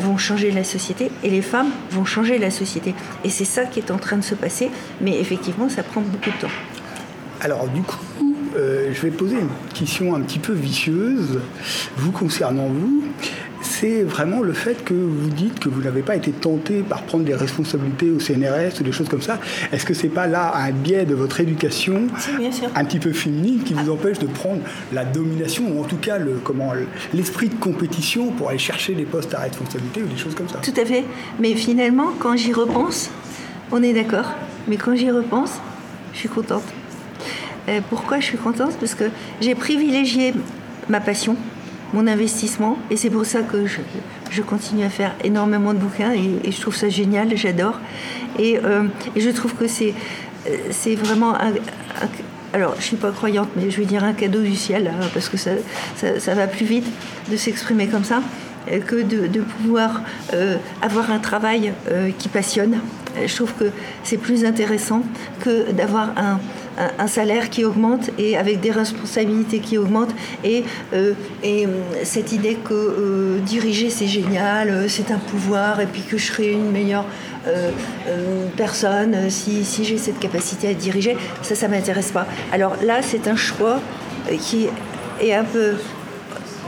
vont 0.00 0.18
changer 0.18 0.50
la 0.50 0.62
société 0.62 1.10
et 1.24 1.30
les 1.30 1.40
femmes 1.40 1.70
vont 1.90 2.04
changer 2.04 2.36
la 2.36 2.50
société. 2.50 2.94
Et 3.24 3.30
c'est 3.30 3.46
ça 3.46 3.64
qui 3.64 3.80
est 3.80 3.90
en 3.90 3.96
train 3.96 4.18
de 4.18 4.22
se 4.22 4.34
passer, 4.34 4.70
mais 5.00 5.18
effectivement, 5.18 5.70
ça 5.70 5.82
prend 5.82 6.02
beaucoup 6.02 6.30
de 6.30 6.40
temps. 6.42 6.52
Alors, 7.40 7.66
du 7.66 7.80
coup, 7.80 7.96
euh, 8.56 8.90
je 8.92 9.00
vais 9.00 9.10
poser 9.10 9.36
une 9.36 9.48
question 9.72 10.14
un 10.14 10.20
petit 10.20 10.38
peu 10.38 10.52
vicieuse, 10.52 11.40
vous 11.96 12.12
concernant 12.12 12.66
vous 12.66 13.02
c'est 13.62 14.02
vraiment 14.02 14.40
le 14.40 14.52
fait 14.52 14.84
que 14.84 14.94
vous 14.94 15.30
dites 15.30 15.58
que 15.60 15.68
vous 15.68 15.82
n'avez 15.82 16.02
pas 16.02 16.16
été 16.16 16.32
tenté 16.32 16.82
par 16.82 17.02
prendre 17.02 17.24
des 17.24 17.34
responsabilités 17.34 18.10
au 18.10 18.18
CNRS 18.18 18.80
ou 18.80 18.82
des 18.82 18.92
choses 18.92 19.08
comme 19.08 19.22
ça. 19.22 19.38
Est-ce 19.72 19.86
que 19.86 19.94
c'est 19.94 20.08
pas 20.08 20.26
là 20.26 20.52
un 20.54 20.72
biais 20.72 21.04
de 21.04 21.14
votre 21.14 21.40
éducation 21.40 22.06
un 22.74 22.84
petit 22.84 22.98
peu 22.98 23.12
féminine 23.12 23.62
qui 23.62 23.74
vous 23.74 23.90
empêche 23.90 24.18
de 24.18 24.26
prendre 24.26 24.60
la 24.92 25.04
domination 25.04 25.64
ou 25.72 25.80
en 25.80 25.84
tout 25.84 25.96
cas 25.96 26.18
le, 26.18 26.40
comment, 26.42 26.72
l'esprit 27.14 27.48
de 27.48 27.54
compétition 27.54 28.32
pour 28.32 28.48
aller 28.48 28.58
chercher 28.58 28.94
des 28.94 29.04
postes 29.04 29.34
à 29.34 29.40
responsabilité 29.40 30.02
ou 30.02 30.06
des 30.06 30.18
choses 30.18 30.34
comme 30.34 30.48
ça? 30.48 30.58
Tout 30.58 30.80
à 30.80 30.84
fait. 30.84 31.04
Mais 31.38 31.54
finalement, 31.54 32.12
quand 32.18 32.36
j'y 32.36 32.52
repense, 32.52 33.10
on 33.70 33.82
est 33.82 33.92
d'accord. 33.92 34.32
Mais 34.68 34.76
quand 34.76 34.94
j'y 34.94 35.10
repense, 35.10 35.60
je 36.12 36.18
suis 36.18 36.28
contente. 36.28 36.64
Euh, 37.68 37.80
pourquoi 37.88 38.20
je 38.20 38.24
suis 38.24 38.38
contente? 38.38 38.76
Parce 38.78 38.94
que 38.94 39.04
j'ai 39.40 39.54
privilégié 39.54 40.34
ma 40.88 41.00
passion 41.00 41.36
mon 41.92 42.06
investissement. 42.06 42.78
Et 42.90 42.96
c'est 42.96 43.10
pour 43.10 43.24
ça 43.24 43.42
que 43.42 43.66
je, 43.66 44.42
continue 44.42 44.84
à 44.84 44.90
faire 44.90 45.14
énormément 45.24 45.74
de 45.74 45.78
bouquins 45.78 46.12
et, 46.12 46.50
je 46.50 46.60
trouve 46.60 46.74
ça 46.74 46.88
génial, 46.88 47.36
j'adore. 47.36 47.78
Et, 48.38 48.58
euh, 48.58 48.84
je 49.16 49.30
trouve 49.30 49.54
que 49.54 49.66
c'est, 49.66 49.94
euh, 50.48 50.56
c'est 50.70 50.94
vraiment 50.94 51.34
un, 51.34 51.52
alors, 52.54 52.74
je 52.78 52.82
suis 52.82 52.96
pas 52.96 53.12
croyante, 53.12 53.48
mais 53.56 53.70
je 53.70 53.78
vais 53.78 53.86
dire 53.86 54.04
un 54.04 54.12
cadeau 54.12 54.42
du 54.42 54.56
ciel, 54.56 54.92
hein, 54.92 55.06
parce 55.14 55.30
que 55.30 55.38
ça, 55.38 55.52
ça, 55.96 56.34
va 56.34 56.46
plus 56.46 56.66
vite 56.66 56.84
de 57.30 57.36
s'exprimer 57.38 57.86
comme 57.86 58.04
ça 58.04 58.20
euh, 58.70 58.78
que 58.78 58.96
de, 59.02 59.40
pouvoir 59.40 60.02
avoir 60.82 61.10
un 61.10 61.18
travail 61.18 61.72
qui 62.18 62.28
passionne. 62.28 62.78
Je 63.26 63.34
trouve 63.34 63.52
que 63.54 63.70
c'est 64.04 64.18
plus 64.18 64.44
intéressant 64.44 65.02
que 65.40 65.70
d'avoir 65.72 66.10
un, 66.16 66.40
un, 66.78 67.06
salaire 67.06 67.50
qui 67.50 67.64
augmente 67.64 68.10
et 68.18 68.36
avec 68.36 68.60
des 68.60 68.70
responsabilités 68.70 69.58
qui 69.60 69.78
augmentent 69.78 70.14
et, 70.44 70.64
euh, 70.92 71.12
euh, 71.44 71.66
cette 72.04 72.32
idée 72.32 72.54
que 72.54 72.72
euh, 72.72 73.38
diriger 73.40 73.90
c'est 73.90 74.06
génial, 74.06 74.88
c'est 74.88 75.10
un 75.10 75.18
pouvoir 75.18 75.80
et 75.80 75.86
puis 75.86 76.02
que 76.02 76.16
je 76.16 76.26
serai 76.26 76.52
une 76.52 76.70
meilleure 76.70 77.04
personne 78.56 79.28
si, 79.28 79.64
si 79.64 79.84
j'ai 79.84 79.98
cette 79.98 80.20
capacité 80.20 80.68
à 80.68 80.74
diriger, 80.74 81.16
ça 81.42 81.56
ça 81.56 81.66
m'intéresse 81.66 82.12
pas. 82.12 82.24
Alors 82.52 82.76
là 82.84 83.02
c'est 83.02 83.26
un 83.26 83.34
choix 83.34 83.80
qui 84.38 84.68
est 85.20 85.34
un 85.34 85.42
peu 85.42 85.72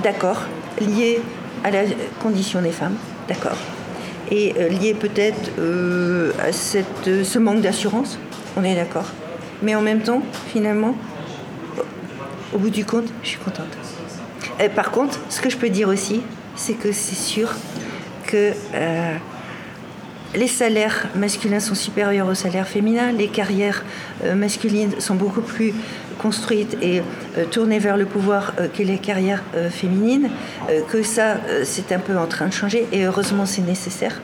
d'accord 0.02 0.42
lié 0.80 1.20
à 1.62 1.70
la 1.70 1.82
condition 2.20 2.60
des 2.60 2.72
femmes, 2.72 2.96
d'accord 3.28 3.56
et 4.30 4.52
lié 4.70 4.94
peut-être 4.94 5.50
à 6.42 6.50
cette, 6.50 7.22
ce 7.22 7.38
manque 7.38 7.60
d'assurance, 7.60 8.18
on 8.56 8.64
est 8.64 8.74
d'accord. 8.74 9.12
Mais 9.62 9.74
en 9.74 9.82
même 9.82 10.00
temps, 10.00 10.22
finalement, 10.48 10.94
au 12.52 12.58
bout 12.58 12.70
du 12.70 12.84
compte, 12.84 13.06
je 13.22 13.28
suis 13.28 13.38
contente. 13.38 13.66
Par 14.74 14.90
contre, 14.90 15.18
ce 15.28 15.40
que 15.40 15.50
je 15.50 15.56
peux 15.56 15.68
dire 15.68 15.88
aussi, 15.88 16.22
c'est 16.56 16.74
que 16.74 16.92
c'est 16.92 17.16
sûr 17.16 17.52
que 18.26 18.52
euh, 18.74 19.14
les 20.34 20.46
salaires 20.46 21.08
masculins 21.14 21.60
sont 21.60 21.74
supérieurs 21.74 22.28
aux 22.28 22.34
salaires 22.34 22.66
féminins, 22.66 23.12
les 23.12 23.28
carrières 23.28 23.84
euh, 24.24 24.34
masculines 24.34 24.92
sont 25.00 25.14
beaucoup 25.14 25.40
plus 25.40 25.72
construites 26.18 26.76
et 26.80 27.02
euh, 27.36 27.44
tournées 27.50 27.78
vers 27.78 27.96
le 27.96 28.06
pouvoir 28.06 28.54
que 28.76 28.82
les 28.82 28.98
carrières 28.98 29.42
féminines, 29.70 30.30
que 30.88 31.02
ça, 31.02 31.36
c'est 31.64 31.92
un 31.92 31.98
peu 31.98 32.16
en 32.16 32.26
train 32.26 32.46
de 32.46 32.52
changer 32.52 32.86
et 32.92 33.04
heureusement 33.04 33.46
c'est 33.46 33.62
nécessaire. 33.62 34.20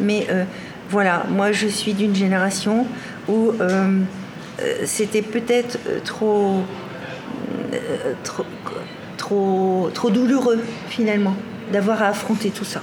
Mais 0.00 0.26
voilà, 0.88 1.24
moi 1.28 1.52
je 1.52 1.66
suis 1.66 1.94
d'une 1.94 2.14
génération 2.14 2.86
où 3.28 3.52
c'était 4.84 5.22
peut-être 5.22 5.78
euh, 5.88 5.98
trop, 6.04 6.60
euh, 7.72 8.14
trop 9.94 10.10
douloureux 10.10 10.60
finalement 10.88 11.34
d'avoir 11.72 12.02
à 12.02 12.08
affronter 12.08 12.50
tout 12.50 12.64
ça. 12.64 12.82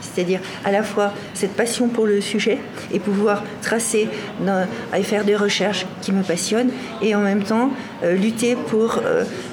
C'est-à-dire 0.00 0.40
à 0.64 0.72
la 0.72 0.82
fois 0.82 1.12
cette 1.34 1.52
passion 1.52 1.88
pour 1.88 2.06
le 2.06 2.22
sujet 2.22 2.58
et 2.90 2.98
pouvoir 2.98 3.42
tracer 3.60 4.08
et 4.96 5.02
faire 5.02 5.24
des 5.24 5.36
recherches 5.36 5.84
qui 6.00 6.12
me 6.12 6.22
passionnent 6.22 6.70
et 7.02 7.14
en 7.14 7.20
même 7.20 7.42
temps 7.42 7.70
lutter 8.02 8.56
pour 8.56 9.02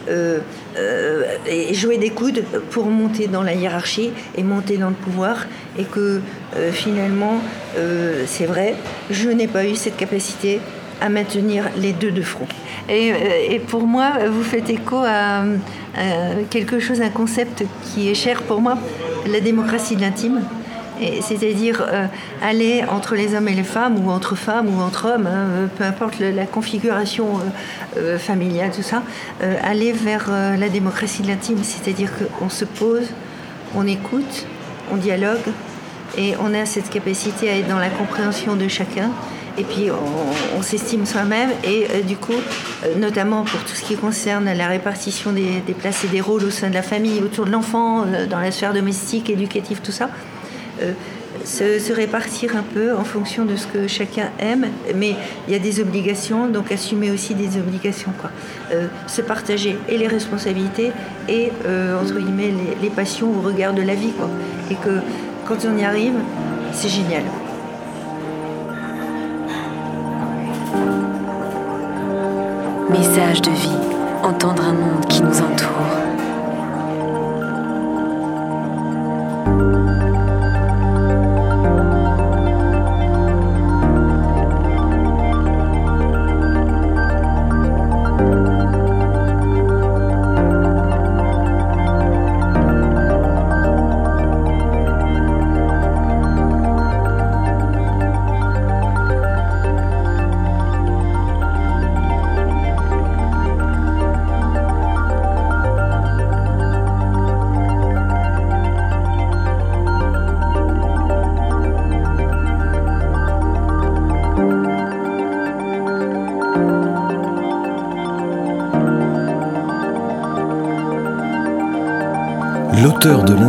et 0.07 1.73
jouer 1.73 1.97
des 1.97 2.11
coudes 2.11 2.45
pour 2.69 2.85
monter 2.85 3.27
dans 3.27 3.43
la 3.43 3.55
hiérarchie 3.55 4.11
et 4.37 4.43
monter 4.43 4.77
dans 4.77 4.89
le 4.89 4.95
pouvoir 4.95 5.47
et 5.77 5.83
que 5.83 6.21
finalement 6.71 7.41
c'est 8.25 8.45
vrai 8.45 8.75
je 9.09 9.29
n'ai 9.29 9.47
pas 9.47 9.65
eu 9.65 9.75
cette 9.75 9.97
capacité 9.97 10.61
à 11.01 11.09
maintenir 11.09 11.65
les 11.77 11.93
deux 11.93 12.11
de 12.11 12.21
front. 12.21 12.47
Et, 12.89 13.11
euh, 13.11 13.59
pour 13.67 13.85
moi, 13.85 14.11
vous 14.29 14.43
faites 14.43 14.69
écho 14.69 14.97
à, 14.97 15.43
quelque 16.49 16.79
chose, 16.79 17.01
un 17.01 17.09
concept 17.09 17.63
qui 17.83 18.09
est 18.09 18.15
cher 18.15 18.41
pour 18.43 18.61
moi, 18.61 18.77
la 19.27 19.39
démocratie 19.39 19.95
de 19.95 20.01
l'intime. 20.01 20.41
C'est-à-dire 21.21 21.83
euh, 21.91 22.05
aller 22.41 22.83
entre 22.89 23.15
les 23.15 23.35
hommes 23.35 23.47
et 23.49 23.53
les 23.53 23.63
femmes, 23.63 24.05
ou 24.05 24.09
entre 24.09 24.35
femmes 24.35 24.69
ou 24.73 24.81
entre 24.81 25.09
hommes, 25.09 25.27
hein, 25.27 25.67
peu 25.77 25.83
importe 25.83 26.19
la 26.19 26.45
configuration 26.45 27.27
euh, 27.97 28.17
familiale, 28.17 28.71
tout 28.73 28.83
ça, 28.83 29.03
aller 29.63 29.91
vers 29.91 30.29
la 30.31 30.69
démocratie 30.69 31.21
de 31.21 31.27
l'intime. 31.27 31.57
C'est-à-dire 31.61 32.09
qu'on 32.39 32.49
se 32.49 32.63
pose, 32.63 33.07
on 33.75 33.85
écoute, 33.85 34.45
on 34.91 34.95
dialogue, 34.95 35.41
et 36.17 36.35
on 36.39 36.53
a 36.53 36.65
cette 36.65 36.89
capacité 36.89 37.49
à 37.49 37.57
être 37.57 37.67
dans 37.67 37.79
la 37.79 37.89
compréhension 37.89 38.55
de 38.55 38.67
chacun 38.67 39.09
et 39.57 39.63
puis 39.63 39.89
on, 40.57 40.61
s'estime 40.61 41.05
soi-même. 41.05 41.49
Et 41.63 42.03
du 42.03 42.15
coup, 42.15 42.33
notamment 42.97 43.43
pour 43.43 43.59
tout 43.61 43.75
ce 43.75 43.83
qui 43.83 43.95
concerne 43.95 44.51
la 44.51 44.67
répartition 44.67 45.31
des, 45.31 45.61
places 45.77 46.05
et 46.05 46.07
des 46.07 46.21
rôles 46.21 46.43
au 46.43 46.49
sein 46.49 46.69
de 46.69 46.73
la 46.73 46.81
famille, 46.81 47.21
autour 47.21 47.45
de 47.45 47.51
l'enfant, 47.51 48.05
dans 48.29 48.39
la 48.39 48.51
sphère 48.51 48.73
domestique, 48.73 49.29
éducative, 49.29 49.81
tout 49.83 49.91
ça 49.91 50.09
se, 51.45 51.93
répartir 51.93 52.55
un 52.55 52.63
peu 52.63 52.95
en 52.95 53.03
fonction 53.03 53.45
de 53.45 53.55
ce 53.55 53.67
que 53.67 53.87
chacun 53.87 54.29
aime, 54.39 54.67
mais 54.95 55.15
il 55.47 55.53
y 55.53 55.55
a 55.55 55.59
des 55.59 55.79
obligations, 55.79 56.47
donc 56.47 56.71
assumer 56.71 57.11
aussi 57.11 57.35
des 57.35 57.57
obligations. 57.57 58.11
Quoi. 58.19 58.31
Euh, 58.71 58.87
se 59.07 59.21
partager 59.21 59.77
et 59.89 59.97
les 59.97 60.07
responsabilités 60.07 60.91
et, 61.27 61.51
euh, 61.65 61.99
entre 62.01 62.19
guillemets, 62.19 62.53
les, 62.81 62.89
passions 62.89 63.31
au 63.31 63.41
regard 63.41 63.73
de 63.73 63.81
la 63.81 63.95
vie. 63.95 64.11
Quoi. 64.11 64.29
Et 64.69 64.75
que 64.75 64.99
quand 65.47 65.65
on 65.65 65.77
y 65.77 65.83
arrive, 65.83 66.13
c'est 66.71 66.89
génial. 66.89 67.23
Message 72.93 73.41
de 73.41 73.49
vie, 73.49 73.69
entendre 74.21 74.63
un 74.63 74.73
monde 74.73 75.07
qui 75.07 75.23
nous 75.23 75.41
entoure. 75.41 76.02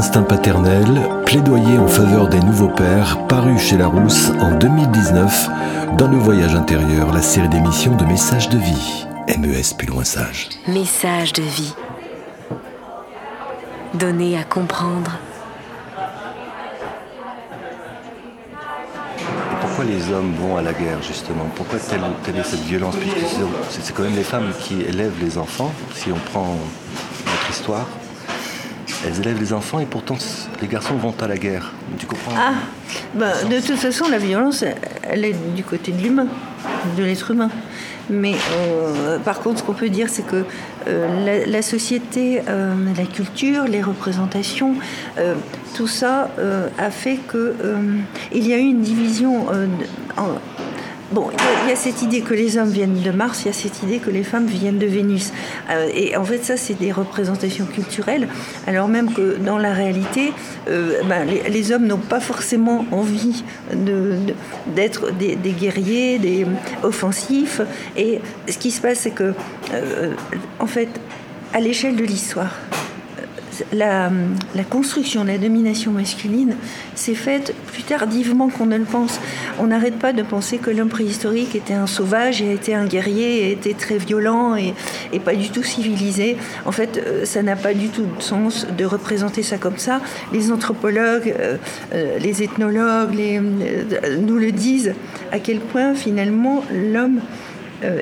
L'instinct 0.04 0.25
paternel, 0.25 1.00
plaidoyer 1.25 1.78
en 1.78 1.88
faveur 1.88 2.28
des 2.28 2.40
nouveaux 2.40 2.68
pères, 2.68 3.26
paru 3.26 3.58
chez 3.58 3.78
Larousse 3.78 4.32
en 4.38 4.50
2019 4.58 5.49
dans 5.96 6.08
Le 6.08 6.18
Voyage 6.18 6.54
intérieur, 6.54 7.11
la 7.11 7.23
série 7.23 7.49
d'émissions 7.49 7.96
de 7.96 8.04
Messages 8.04 8.50
de 8.50 8.58
vie. 8.58 9.06
MES 9.38 9.75
plus 9.78 9.87
loin 9.87 10.04
sage. 10.04 10.50
Message 10.68 11.32
de 11.32 11.42
vie. 11.42 11.75
Donné 13.94 14.37
à 14.37 14.44
comprendre. 14.44 15.12
pourquoi 19.62 19.84
les 19.87 20.12
hommes 20.12 20.34
vont 20.34 20.58
à 20.58 20.62
la 20.62 20.75
guerre 20.75 21.02
justement? 21.02 21.46
Pourquoi 21.56 21.78
telle, 21.78 22.02
telle 22.25 22.37
est 22.37 22.44
cette 22.44 22.61
violence? 22.61 22.94
Puisque 22.96 23.87
c'est 23.87 23.94
quand 23.94 24.02
même 24.02 24.16
les 24.16 24.23
femmes 24.23 24.52
qui 24.61 24.82
élèvent 24.82 25.18
les 25.18 25.38
enfants, 25.38 25.73
si 25.94 26.12
on 26.12 26.30
prend 26.30 26.58
notre 27.25 27.50
histoire 27.50 27.87
elles 29.06 29.20
élèvent 29.20 29.40
les 29.40 29.52
enfants 29.52 29.80
et 29.80 29.87
pourtant 29.87 30.16
les 30.61 30.68
garçons 30.68 30.94
vont 30.94 31.14
à 31.20 31.26
la 31.26 31.37
guerre. 31.37 31.73
Tu 31.99 32.06
comprends 32.06 32.32
Ah, 32.37 32.54
bah, 33.14 33.32
de 33.44 33.61
toute 33.61 33.76
façon, 33.76 34.08
la 34.08 34.18
violence, 34.18 34.64
elle 35.02 35.25
est 35.25 35.37
du 35.54 35.62
côté 35.62 35.92
de 35.92 36.02
l'humain, 36.02 36.26
de 36.96 37.02
l'être 37.04 37.30
humain. 37.30 37.50
Mais 38.11 38.34
euh, 38.52 39.18
par 39.18 39.40
contre, 39.40 39.61
ce 39.61 39.64
qu'on 39.64 39.73
peut 39.73 39.88
dire, 39.88 40.08
c'est 40.11 40.26
que 40.26 40.44
euh, 40.87 41.46
la, 41.46 41.62
société, 41.62 42.42
euh, 42.49 42.75
la 42.96 43.04
culture, 43.04 43.64
les 43.64 43.82
représentations, 43.82 44.74
tout 45.74 45.87
ça 45.87 46.28
a 46.78 46.90
fait 46.90 47.18
qu'il 47.31 48.46
y 48.46 48.52
a 48.52 48.59
eu 48.59 48.68
une 48.68 48.83
division 48.83 49.46
en, 50.16 50.53
Il 51.64 51.68
y, 51.68 51.72
a 51.72 51.77
cette 51.77 52.03
idée 52.03 52.20
que 52.20 52.35
les 52.35 52.59
hommes 52.59 52.70
viennent 52.70 53.00
de 53.00 53.11
Mars, 53.11 53.42
il 53.42 53.46
y 53.46 53.50
a 53.50 53.53
cette 53.53 53.83
idée 53.83 53.98
que 53.98 54.11
les 54.11 54.24
femmes 54.24 54.46
viennent 54.46 54.79
de 54.79 54.87
Vénus. 54.87 55.33
Euh, 55.70 55.88
et 55.94 56.16
en 56.16 56.24
fait, 56.24 56.44
ça, 56.44 56.57
c'est 56.57 56.74
des 56.74 56.92
représentations 56.92 57.66
culturelles, 57.66 58.29
alors 58.66 58.88
même 58.88 59.12
que 59.12 59.37
dans 59.37 59.59
la 59.59 59.72
réalité, 59.72 60.33
euh, 60.68 61.03
ben, 61.05 61.24
les, 61.24 61.72
hommes 61.72 61.87
n'ont 61.87 61.98
pas 61.98 62.20
forcément 62.20 62.85
envie 62.90 63.44
d'être 64.74 65.12
des, 65.12 65.37
guerriers, 65.37 66.18
des 66.18 66.46
offensifs. 66.83 67.61
Et 67.96 68.20
ce 68.48 68.59
qui 68.59 68.70
se 68.70 68.81
passe, 68.81 69.00
c'est 69.00 69.11
que, 69.11 69.35
euh, 69.72 70.12
en 70.59 70.66
fait, 70.66 70.88
à 71.53 71.61
l'échelle 71.61 71.96
de 71.96 72.05
l'histoire, 72.05 72.53
la, 73.72 74.10
construction 74.68 75.22
de 75.22 75.28
la 75.28 75.38
domination 75.38 75.92
masculine 75.92 76.56
s'est 76.94 77.14
faite 77.14 77.54
plus 77.66 77.82
tardivement 77.82 78.48
qu'on 78.48 78.66
ne 78.66 78.76
le 78.76 78.84
pense. 78.84 79.20
On 79.58 79.66
n'arrête 79.66 79.98
pas 79.98 80.12
de 80.12 80.22
penser 80.22 80.58
que 80.58 80.70
l'homme 80.70 80.88
préhistorique 80.88 81.54
était 81.54 81.74
un 81.74 81.86
sauvage 81.86 82.42
et 82.42 82.52
était 82.52 82.74
un 82.74 82.86
guerrier 82.86 83.48
et 83.48 83.52
était 83.52 83.74
très 83.74 83.98
violent 83.98 84.56
et, 84.56 84.74
pas 85.24 85.34
du 85.34 85.50
tout 85.50 85.62
civilisé. 85.62 86.36
En 86.66 86.72
fait, 86.72 86.98
euh, 86.98 87.24
ça 87.24 87.42
n'a 87.42 87.56
pas 87.56 87.72
du 87.72 87.88
tout 87.88 88.04
de 88.04 88.22
sens 88.22 88.66
de 88.76 88.84
représenter 88.84 89.42
ça 89.42 89.56
comme 89.56 89.78
ça. 89.78 90.00
Les 90.32 90.52
anthropologues, 90.52 91.34
euh, 91.38 91.56
euh, 91.94 92.18
les 92.18 92.42
ethnologues 92.42 93.14
nous 94.20 94.36
le 94.36 94.52
disent 94.52 94.92
à 95.32 95.38
quel 95.38 95.60
point 95.60 95.94
finalement 95.94 96.62
l'homme 96.70 97.20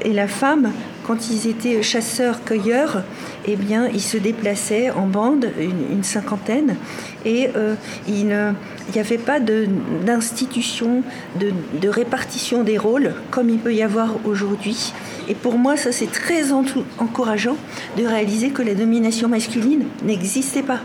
et 0.04 0.12
la 0.12 0.28
femme 0.28 0.72
quand 1.06 1.30
ils 1.30 1.48
étaient 1.48 1.82
chasseurs-cueilleurs, 1.82 3.02
eh 3.46 3.56
bien, 3.56 3.88
ils 3.88 4.02
se 4.02 4.16
déplaçaient 4.16 4.90
en 4.90 5.06
bande, 5.06 5.48
une, 5.58 6.04
cinquantaine, 6.04 6.76
et 7.24 7.48
euh, 7.56 7.74
il 8.06 8.26
n'y 8.26 9.00
avait 9.00 9.18
pas 9.18 9.40
d'institution, 9.40 11.02
de, 11.38 11.88
répartition 11.88 12.62
des 12.62 12.78
rôles 12.78 13.14
comme 13.30 13.50
il 13.50 13.58
peut 13.58 13.74
y 13.74 13.82
avoir 13.82 14.14
aujourd'hui. 14.24 14.92
Et 15.28 15.34
pour 15.34 15.58
moi, 15.58 15.76
ça 15.76 15.92
c'est 15.92 16.10
très 16.10 16.52
encourageant 16.52 17.56
de 17.96 18.04
réaliser 18.04 18.50
que 18.50 18.62
la 18.62 18.74
domination 18.74 19.28
masculine 19.28 19.84
n'existait 20.04 20.62
pas. 20.62 20.80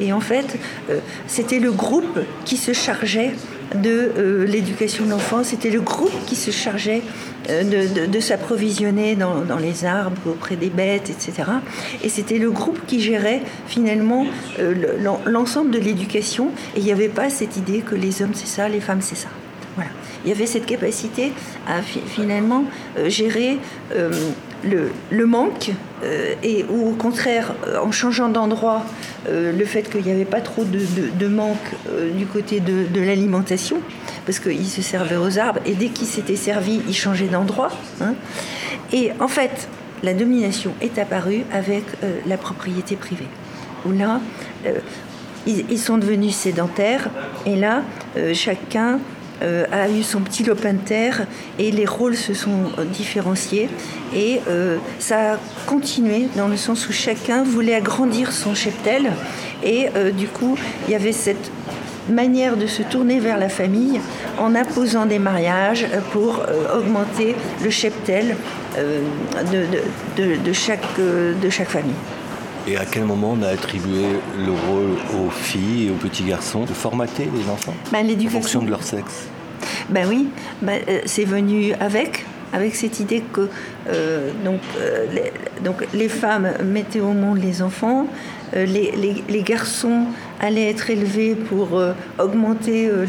Et 0.00 0.12
en 0.12 0.20
fait, 0.20 0.58
euh, 0.90 1.00
c'était 1.26 1.58
le 1.58 1.72
groupe 1.72 2.20
qui 2.44 2.56
se 2.56 2.72
chargeait 2.72 3.32
de 3.74 4.12
euh, 4.16 4.46
l'éducation 4.46 5.04
de 5.04 5.10
l'enfant, 5.10 5.44
c'était 5.44 5.70
le 5.70 5.80
groupe 5.80 6.12
qui 6.26 6.36
se 6.36 6.50
chargeait 6.50 7.02
euh, 7.50 8.06
de, 8.06 8.20
s'approvisionner 8.20 9.16
dans, 9.16 9.58
les 9.58 9.84
arbres, 9.84 10.20
auprès 10.26 10.56
des 10.56 10.70
bêtes, 10.70 11.10
etc. 11.10 11.50
Et 12.02 12.08
c'était 12.08 12.38
le 12.38 12.50
groupe 12.50 12.80
qui 12.86 13.00
gérait 13.00 13.42
finalement 13.66 14.26
euh, 14.58 14.74
l'ensemble 15.26 15.70
de 15.70 15.78
l'éducation. 15.78 16.50
Et 16.76 16.80
il 16.80 16.84
n'y 16.84 16.92
avait 16.92 17.08
pas 17.08 17.30
cette 17.30 17.56
idée 17.56 17.80
que 17.80 17.94
les 17.94 18.22
hommes 18.22 18.34
c'est 18.34 18.46
ça, 18.46 18.68
les 18.68 18.80
femmes 18.80 19.02
c'est 19.02 19.16
ça. 19.16 19.28
Voilà. 19.76 19.90
Il 20.24 20.30
y 20.30 20.32
avait 20.32 20.46
cette 20.46 20.66
capacité 20.66 21.32
à 21.66 21.82
finalement 21.82 22.64
gérer 23.08 23.58
le, 23.92 25.26
manque 25.26 25.72
et 26.42 26.64
ou 26.68 26.90
au 26.90 26.92
contraire 26.92 27.54
en 27.82 27.90
changeant 27.90 28.28
d'endroit 28.28 28.84
le 29.28 29.64
fait 29.64 29.82
qu'il 29.82 30.02
n'y 30.02 30.10
avait 30.10 30.24
pas 30.24 30.40
trop 30.40 30.64
de, 30.64 31.26
manque 31.28 31.56
du 32.16 32.26
côté 32.26 32.60
de 32.60 33.00
l'alimentation 33.00 33.78
parce 34.24 34.38
qu'il 34.38 34.66
se 34.66 34.82
servait 34.82 35.16
aux 35.16 35.38
arbres, 35.38 35.60
et 35.66 35.74
dès 35.74 35.88
qu'il 35.88 36.06
s'était 36.06 36.36
servi, 36.36 36.80
il 36.86 36.94
changeait 36.94 37.28
d'endroit. 37.28 37.70
Hein. 38.00 38.14
Et 38.92 39.10
en 39.20 39.28
fait, 39.28 39.68
la 40.02 40.14
domination 40.14 40.72
est 40.80 40.98
apparue 40.98 41.44
avec 41.52 41.84
euh, 42.02 42.18
la 42.26 42.36
propriété 42.36 42.96
privée, 42.96 43.28
où 43.86 43.92
là, 43.92 44.20
euh, 44.66 44.78
ils, 45.46 45.78
sont 45.78 45.98
devenus 45.98 46.34
sédentaires, 46.34 47.10
et 47.44 47.56
là, 47.56 47.82
euh, 48.16 48.32
chacun 48.34 48.98
a 49.44 49.88
eu 49.90 50.02
son 50.02 50.20
petit 50.20 50.42
lopin 50.42 50.72
de 50.72 50.78
terre 50.78 51.26
et 51.58 51.70
les 51.70 51.86
rôles 51.86 52.16
se 52.16 52.34
sont 52.34 52.70
différenciés. 52.92 53.68
Et 54.14 54.40
ça 54.98 55.34
a 55.34 55.36
continué 55.66 56.28
dans 56.36 56.48
le 56.48 56.56
sens 56.56 56.88
où 56.88 56.92
chacun 56.92 57.42
voulait 57.42 57.74
agrandir 57.74 58.32
son 58.32 58.54
cheptel. 58.54 59.12
Et 59.62 59.88
du 60.16 60.28
coup 60.28 60.56
il 60.86 60.92
y 60.92 60.94
avait 60.94 61.12
cette 61.12 61.50
manière 62.08 62.56
de 62.56 62.66
se 62.66 62.82
tourner 62.82 63.18
vers 63.18 63.38
la 63.38 63.48
famille 63.48 64.00
en 64.38 64.54
imposant 64.54 65.06
des 65.06 65.18
mariages 65.18 65.86
pour 66.12 66.40
euh, 66.40 66.78
augmenter 66.78 67.34
le 67.62 67.70
cheptel 67.70 68.36
euh, 68.76 69.00
de, 69.52 70.52
chaque, 70.52 70.80
euh, 70.98 71.34
de 71.40 71.50
chaque 71.50 71.68
famille. 71.68 71.94
Et 72.66 72.76
à 72.76 72.84
quel 72.86 73.04
moment 73.04 73.36
on 73.38 73.42
a 73.42 73.48
attribué 73.48 74.04
le 74.38 74.52
rôle 74.52 74.96
aux 75.18 75.30
filles 75.30 75.88
et 75.88 75.90
aux 75.90 75.96
petits 75.96 76.24
garçons 76.24 76.64
de 76.64 76.72
formater 76.72 77.28
les 77.34 77.50
enfants 77.50 77.74
ben, 77.92 78.06
en 78.10 78.30
fonction 78.30 78.62
de 78.62 78.70
leur 78.70 78.82
sexe? 78.82 79.28
Ben 79.88 80.06
oui, 80.08 80.28
ben, 80.62 80.80
c'est 81.06 81.24
venu 81.24 81.72
avec 81.74 82.24
avec 82.52 82.76
cette 82.76 83.00
idée 83.00 83.20
que 83.32 83.48
donc, 84.44 84.60
les, 85.12 85.32
donc, 85.64 85.84
les 85.92 86.08
femmes 86.08 86.52
mettaient 86.62 87.00
au 87.00 87.12
monde 87.12 87.42
les 87.42 87.62
enfants, 87.62 88.06
les, 88.54 89.42
garçons 89.42 90.06
allaient 90.40 90.70
être 90.70 90.90
élevés 90.90 91.34
pour 91.34 91.78
euh, 91.78 91.92
augmenter 92.18 92.88
euh, 92.88 93.04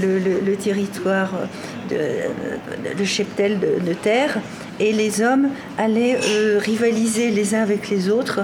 le, 0.46 0.56
territoire 0.56 1.32
de, 1.90 3.04
cheptel 3.06 3.60
de, 3.60 3.94
terre, 3.94 4.40
et 4.80 4.92
les 4.92 5.22
hommes 5.22 5.50
allaient 5.78 6.18
rivaliser 6.60 7.32
les 7.32 7.56
uns 7.56 7.62
avec 7.62 7.90
les 7.90 8.10
autres 8.10 8.42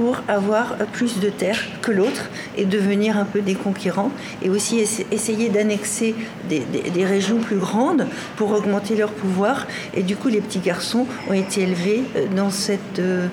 pour 0.00 0.22
avoir 0.28 0.76
plus 0.94 1.20
de 1.20 1.28
terre 1.28 1.58
que 1.82 1.92
l'autre 1.92 2.30
et 2.56 2.64
devenir 2.64 3.18
un 3.18 3.26
peu 3.26 3.42
des 3.42 3.54
conquérants 3.54 4.10
et 4.40 4.48
aussi 4.48 4.82
essayer 5.10 5.50
d'annexer 5.50 6.14
des, 6.48 7.04
régions 7.04 7.36
plus 7.36 7.58
grandes 7.58 8.06
pour 8.36 8.52
augmenter 8.52 8.96
leur 8.96 9.10
pouvoir. 9.10 9.66
Et 9.92 10.02
du 10.02 10.16
coup, 10.16 10.28
les 10.28 10.40
petits 10.40 10.60
garçons 10.60 11.06
ont 11.28 11.34
été 11.34 11.60
élevés 11.60 12.02
euh, 12.16 12.24
dans 12.34 12.48
cette, 12.48 12.98
euh, 12.98 13.26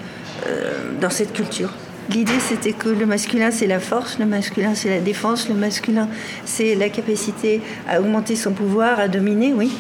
euh, 0.46 0.74
dans 1.00 1.10
cette 1.10 1.32
culture. 1.32 1.70
L'idée, 2.10 2.40
c'était 2.40 2.72
que 2.72 2.88
le 2.88 3.06
masculin, 3.06 3.52
c'est 3.52 3.68
la 3.68 3.82
force, 3.82 4.18
le 4.18 4.26
masculin, 4.26 4.76
c'est 4.76 4.90
la 4.90 5.02
défense, 5.02 5.50
le 5.50 5.56
masculin, 5.56 6.08
c'est 6.46 6.74
la 6.74 6.88
capacité 6.88 7.62
à 7.88 8.00
augmenter 8.00 8.38
son 8.38 8.54
pouvoir, 8.54 9.00
à 9.00 9.10
dominer, 9.10 9.54
oui. 9.54 9.72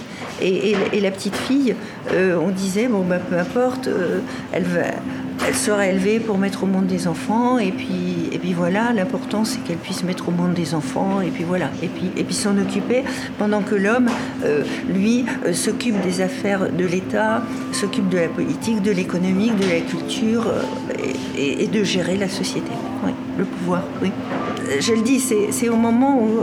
Et, 0.41 0.75
la 0.99 1.11
petite 1.11 1.35
fille, 1.35 1.73
on 2.13 2.49
disait, 2.49 2.87
bon, 2.87 3.03
bah, 3.03 3.19
peu 3.19 3.37
importe, 3.37 3.89
elle 4.53 4.63
va 4.63 4.83
elle 5.45 5.55
sera 5.55 5.87
élevée 5.87 6.19
pour 6.19 6.37
mettre 6.37 6.63
au 6.63 6.65
monde 6.65 6.87
des 6.87 7.07
enfants 7.07 7.57
et 7.59 7.71
puis, 7.71 8.29
et 8.31 8.39
puis 8.39 8.53
voilà, 8.53 8.91
l'important 8.93 9.45
c'est 9.45 9.59
qu'elle 9.63 9.77
puisse 9.77 10.03
mettre 10.03 10.29
au 10.29 10.31
monde 10.31 10.53
des 10.53 10.73
enfants 10.73 11.21
et 11.21 11.29
puis 11.29 11.43
voilà, 11.43 11.69
et 11.81 11.87
puis, 11.87 12.33
s'en 12.33 12.57
occuper 12.57 13.03
pendant 13.37 13.61
que 13.61 13.75
l'homme, 13.75 14.09
euh, 14.43 14.63
lui, 14.93 15.25
euh, 15.45 15.53
s'occupe 15.53 15.99
des 16.01 16.21
affaires 16.21 16.71
de 16.71 16.85
l'État, 16.85 17.41
s'occupe 17.71 18.09
de 18.09 18.17
la 18.17 18.27
politique, 18.27 18.81
de 18.81 18.91
l'économique, 18.91 19.55
de 19.57 19.67
la 19.67 19.79
culture 19.81 20.47
euh, 20.47 21.13
et, 21.37 21.67
de 21.67 21.83
gérer 21.83 22.17
la 22.17 22.29
société, 22.29 22.71
le 23.37 23.45
pouvoir, 23.45 23.83
oui. 24.01 24.11
Je 24.79 24.93
le 24.93 25.01
dis, 25.01 25.19
c'est 25.19 25.69
au 25.69 25.75
moment 25.75 26.19
où 26.21 26.41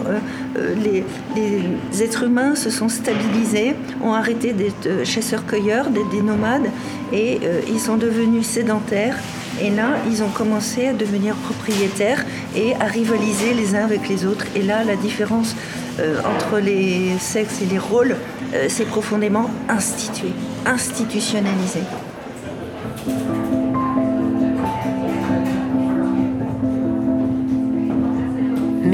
les, 0.82 1.04
les, 1.34 2.02
êtres 2.02 2.24
humains 2.24 2.54
se 2.54 2.70
sont 2.70 2.88
stabilisés, 2.88 3.74
ont 4.02 4.12
arrêté 4.12 4.52
d'être 4.52 5.04
chasseurs-cueilleurs, 5.04 5.90
d'être 5.90 6.10
des 6.10 6.22
nomades 6.22 6.70
et 7.12 7.40
ils 7.68 7.80
sont 7.80 7.96
devenus 7.96 8.46
sédentaires 8.46 9.16
et 9.60 9.70
là, 9.70 9.98
ils 10.10 10.22
ont 10.22 10.28
commencé 10.28 10.88
à 10.88 10.92
devenir 10.92 11.36
propriétaires 11.36 12.24
et 12.56 12.74
à 12.74 12.84
rivaliser 12.84 13.54
les 13.54 13.74
uns 13.74 13.84
avec 13.84 14.08
les 14.08 14.26
autres. 14.26 14.46
Et 14.56 14.62
là, 14.62 14.84
la 14.84 14.96
différence 14.96 15.54
euh, 16.00 16.18
entre 16.20 16.58
les 16.58 17.16
sexes 17.18 17.62
et 17.62 17.66
les 17.66 17.78
rôles 17.78 18.16
euh, 18.54 18.68
s'est 18.68 18.84
profondément 18.84 19.48
instituée, 19.68 20.32
institutionnalisée. 20.66 21.84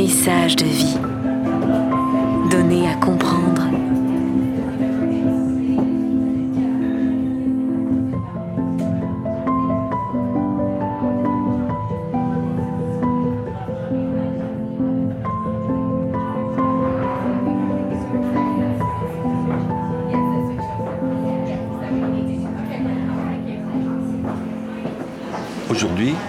Message 0.03 0.57
de 0.57 0.65
vie, 0.65 0.97
donné 2.51 2.89
à 2.89 2.95
comprendre 2.95 3.60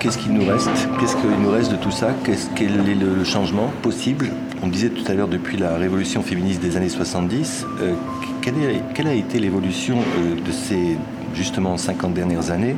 qu'est-ce 0.02 0.18
qu'il 0.18 0.34
nous 0.34 0.46
reste 0.46 0.70
Qu'est-ce 1.00 1.16
qu'il 1.16 1.30
nous 1.30 1.52
reste 1.52 1.72
de 1.72 1.76
tout 1.76 1.92
ça 1.92 2.10
Qu'est-ce, 2.24 2.48
Quel 2.56 2.90
est 2.90 2.96
le 2.96 3.24
changement 3.24 3.72
possible 3.84 4.30
On 4.64 4.68
disait 4.68 4.90
tout 4.90 5.04
à 5.10 5.14
l'heure, 5.14 5.28
depuis 5.28 5.58
la 5.58 5.78
révolution 5.78 6.24
féministe 6.24 6.60
des 6.60 6.76
années 6.76 6.90
70, 6.90 7.68
euh, 7.82 7.94
quelle, 8.42 9.08
a 9.08 9.14
été 9.14 9.40
l'évolution 9.40 10.00
euh, 10.00 10.36
de 10.36 10.52
ces 10.52 10.98
justement 11.36 11.78
50 11.78 12.16
dernières 12.16 12.50
années 12.50 12.76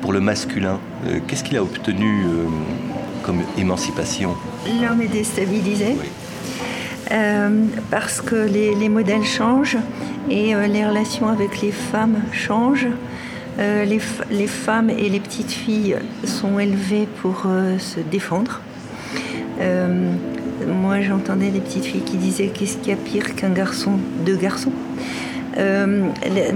pour 0.00 0.12
le 0.12 0.20
masculin 0.20 0.80
euh, 1.06 1.20
Qu'est-ce 1.26 1.44
qu'il 1.44 1.58
a 1.58 1.62
obtenu 1.62 2.24
comme 3.22 3.42
émancipation 3.58 4.34
L'homme 4.80 5.02
est 5.02 5.08
déstabilisé. 5.08 5.96
parce 7.90 8.22
que 8.22 8.36
les, 8.36 8.74
les, 8.74 8.88
modèles 8.88 9.24
changent 9.24 9.78
et 10.30 10.54
les 10.54 10.86
relations 10.86 11.28
avec 11.28 11.60
les 11.60 11.72
femmes 11.72 12.22
changent. 12.32 12.88
Euh, 13.60 13.84
les, 13.84 14.46
femmes 14.46 14.88
et 14.88 15.10
les 15.10 15.20
petites 15.20 15.50
filles 15.50 15.96
sont 16.24 16.58
élevées 16.58 17.06
pour 17.20 17.42
euh, 17.46 17.78
se 17.78 18.00
défendre. 18.00 18.60
Euh, 19.60 20.12
moi, 20.66 21.02
j'entendais 21.02 21.50
des 21.50 21.60
petites 21.60 21.84
filles 21.84 22.00
qui 22.00 22.16
disaient 22.16 22.46
qu'est-ce 22.46 22.78
qu'il 22.78 22.88
y 22.88 22.92
a 22.92 22.96
pire 22.96 23.34
qu'un 23.34 23.50
garçon, 23.50 23.92
deux 24.24 24.36
garçons? 24.36 24.72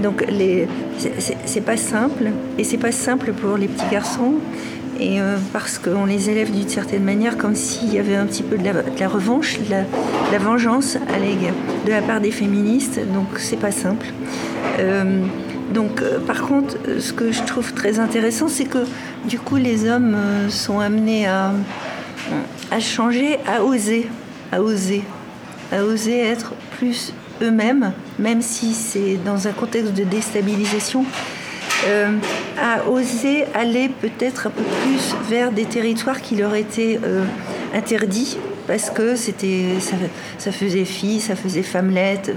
donc, 0.01 0.25
c'est 1.45 1.61
pas 1.61 1.77
simple, 1.77 2.31
et 2.57 2.63
c'est 2.63 2.77
pas 2.77 2.93
simple 2.93 3.33
pour 3.33 3.57
les 3.57 3.67
petits 3.67 3.89
garçons, 3.91 4.35
et 4.99 5.19
parce 5.53 5.77
qu'on 5.77 6.05
les 6.05 6.31
élève 6.31 6.49
d'une 6.49 6.67
certaine 6.67 7.03
manière 7.03 7.37
comme 7.37 7.53
s'il 7.53 7.93
y 7.93 7.99
avait 7.99 8.15
un 8.15 8.25
petit 8.25 8.41
peu 8.41 8.57
de 8.57 8.63
la, 8.63 9.07
revanche, 9.07 9.59
de 9.59 9.69
la, 9.69 10.39
vengeance 10.39 10.95
à 10.95 11.19
de 11.19 11.91
la 11.91 12.01
part 12.01 12.19
des 12.19 12.31
féministes, 12.31 12.99
donc 13.13 13.27
c'est 13.37 13.59
pas 13.59 13.71
simple. 13.71 14.07
Donc, 15.71 16.01
euh, 16.01 16.19
par 16.19 16.43
contre, 16.43 16.77
euh, 16.87 16.99
ce 16.99 17.13
que 17.13 17.31
je 17.31 17.41
trouve 17.43 17.73
très 17.73 17.99
intéressant, 17.99 18.47
c'est 18.47 18.65
que 18.65 18.85
du 19.25 19.39
coup, 19.39 19.55
les 19.55 19.89
hommes 19.89 20.15
euh, 20.15 20.49
sont 20.49 20.79
amenés 20.79 21.27
à, 21.27 21.51
changer, 22.79 23.39
à 23.47 23.63
oser, 23.63 24.07
à 24.51 24.61
oser, 24.61 25.03
à 25.71 25.83
oser 25.83 26.19
être 26.19 26.53
plus 26.77 27.13
eux-mêmes, 27.41 27.93
même 28.19 28.41
si 28.41 28.73
c'est 28.73 29.17
dans 29.25 29.47
un 29.47 29.51
contexte 29.51 29.93
de 29.93 30.03
déstabilisation, 30.03 31.05
à 32.59 32.89
oser 32.89 33.45
aller 33.53 33.89
peut-être 33.89 34.47
un 34.47 34.49
peu 34.49 34.63
plus 34.63 35.15
vers 35.29 35.51
des 35.51 35.65
territoires 35.65 36.21
qui 36.21 36.35
leur 36.35 36.55
étaient 36.55 36.99
interdits 37.75 38.37
parce 38.67 38.89
que 38.89 39.15
c'était 39.15 39.65
ça, 40.37 40.51
faisait 40.51 40.85
fille, 40.85 41.19
ça 41.19 41.35
faisait 41.35 41.63
femmelette. 41.63 42.31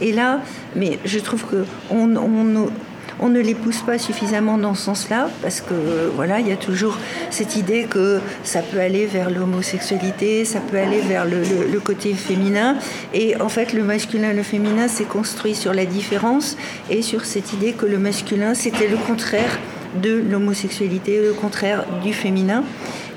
Et 0.00 0.12
là, 0.12 0.40
mais 0.74 0.98
je 1.04 1.18
trouve 1.18 1.44
que 1.44 1.64
on, 1.90 3.28
ne 3.28 3.40
les 3.40 3.54
pousse 3.54 3.80
pas 3.80 3.98
suffisamment 3.98 4.58
dans 4.58 4.74
ce 4.74 4.84
sens-là, 4.84 5.30
parce 5.42 5.60
que 5.60 6.10
voilà, 6.14 6.40
il 6.40 6.48
y 6.48 6.52
a 6.52 6.56
toujours 6.56 6.98
cette 7.30 7.56
idée 7.56 7.84
que 7.84 8.20
ça 8.44 8.60
peut 8.60 8.78
aller 8.78 9.06
vers 9.06 9.30
l'homosexualité, 9.30 10.44
ça 10.44 10.60
peut 10.60 10.78
aller 10.78 11.00
vers 11.00 11.24
le, 11.24 11.42
le, 11.72 11.80
côté 11.80 12.14
féminin. 12.14 12.76
Et 13.14 13.40
en 13.40 13.48
fait, 13.48 13.72
le 13.72 13.82
masculin 13.82 14.30
et 14.30 14.34
le 14.34 14.42
féminin 14.42 14.88
s'est 14.88 15.04
construit 15.04 15.54
sur 15.54 15.72
la 15.72 15.86
différence 15.86 16.56
et 16.90 17.02
sur 17.02 17.24
cette 17.24 17.52
idée 17.52 17.72
que 17.72 17.86
le 17.86 17.98
masculin, 17.98 18.54
c'était 18.54 18.88
le 18.88 18.96
contraire 18.96 19.58
de 20.02 20.22
l'homosexualité, 20.30 21.22
le 21.22 21.32
contraire 21.32 21.84
du 22.02 22.12
féminin. 22.12 22.64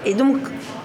Et 0.06 0.14
donc, 0.14 0.38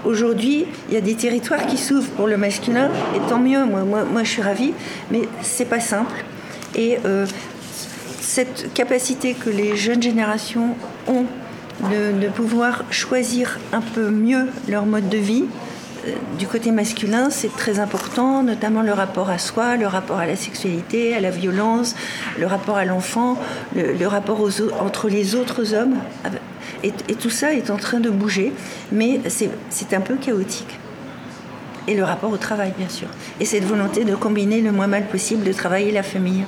Aujourd'hui, 0.05 0.67
il 0.89 0.95
y 0.95 0.99
a 0.99 1.01
des 1.01 1.15
territoires 1.15 1.67
qui 1.67 1.79
s'ouvrent 1.79 2.11
pour 2.11 2.27
le 2.27 2.37
masculin, 2.37 2.91
et 3.17 3.21
tant 3.29 3.39
mieux, 3.39 3.65
moi, 3.65 3.85
moi, 3.85 4.05
moi 4.05 4.23
je 4.23 4.29
suis 4.29 4.43
ravie, 4.43 4.75
mais 5.11 5.23
c'est 5.41 5.65
pas 5.65 5.81
simple. 5.81 6.25
Et 6.75 6.99
euh, 7.07 7.27
cette 8.21 8.73
capacité 8.75 9.35
que 9.35 9.49
les 9.49 9.77
jeunes 9.77 10.03
générations 10.03 10.77
ont 11.07 11.25
de, 11.91 12.29
pouvoir 12.29 12.85
choisir 12.91 13.59
un 13.73 13.81
peu 13.81 14.11
mieux 14.11 14.49
leur 14.69 14.85
mode 14.87 15.09
de 15.09 15.19
vie, 15.19 15.45
euh, 16.07 16.13
du 16.39 16.47
côté 16.47 16.71
masculin, 16.71 17.31
c'est 17.31 17.55
très 17.57 17.79
important, 17.79 18.43
notamment 18.43 18.83
le 18.83 18.93
rapport 18.93 19.31
à 19.31 19.39
soi, 19.39 19.77
le 19.77 19.87
rapport 19.87 20.19
à 20.19 20.27
la 20.27 20.37
sexualité, 20.37 21.15
à 21.15 21.21
la 21.21 21.31
violence, 21.31 21.95
le 22.39 22.47
rapport 22.47 22.77
à 22.77 22.85
l'enfant, 22.85 23.39
le, 23.75 24.07
rapport 24.07 24.47
entre 24.81 25.09
les 25.09 25.35
autres 25.35 25.75
hommes, 25.75 25.97
et, 26.85 27.15
tout 27.15 27.31
ça 27.31 27.55
est 27.55 27.71
en 27.71 27.77
train 27.77 28.01
de 28.01 28.11
bouger, 28.11 28.53
mais 28.93 29.21
c'est 29.29 29.95
un 29.95 30.01
peu 30.01 30.17
chaotique. 30.17 30.79
Et 31.87 31.95
le 31.95 32.05
rapport 32.05 32.31
au 32.31 32.37
travail, 32.37 32.73
bien 32.79 32.89
sûr. 32.89 33.09
Et 33.41 33.45
cette 33.45 33.65
volonté 33.65 34.05
de 34.05 34.15
combiner 34.15 34.61
le 34.61 34.73
moins 34.73 34.87
mal 34.87 35.07
possible 35.07 35.45
le 35.45 35.55
travail 35.55 35.89
et 35.89 35.93
la 35.93 36.03
famille. 36.03 36.45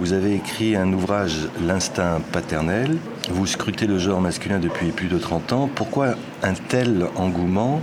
Vous 0.00 0.12
avez 0.12 0.34
écrit 0.34 0.76
un 0.76 0.92
ouvrage, 0.92 1.48
L'instinct 1.66 2.20
paternel. 2.32 2.96
Vous 3.30 3.46
scrutez 3.46 3.86
le 3.86 3.98
genre 3.98 4.20
masculin 4.20 4.58
depuis 4.58 4.92
plus 4.92 5.08
de 5.08 5.18
30 5.18 5.52
ans. 5.52 5.70
Pourquoi 5.74 6.14
un 6.42 6.54
tel 6.54 7.06
engouement 7.16 7.80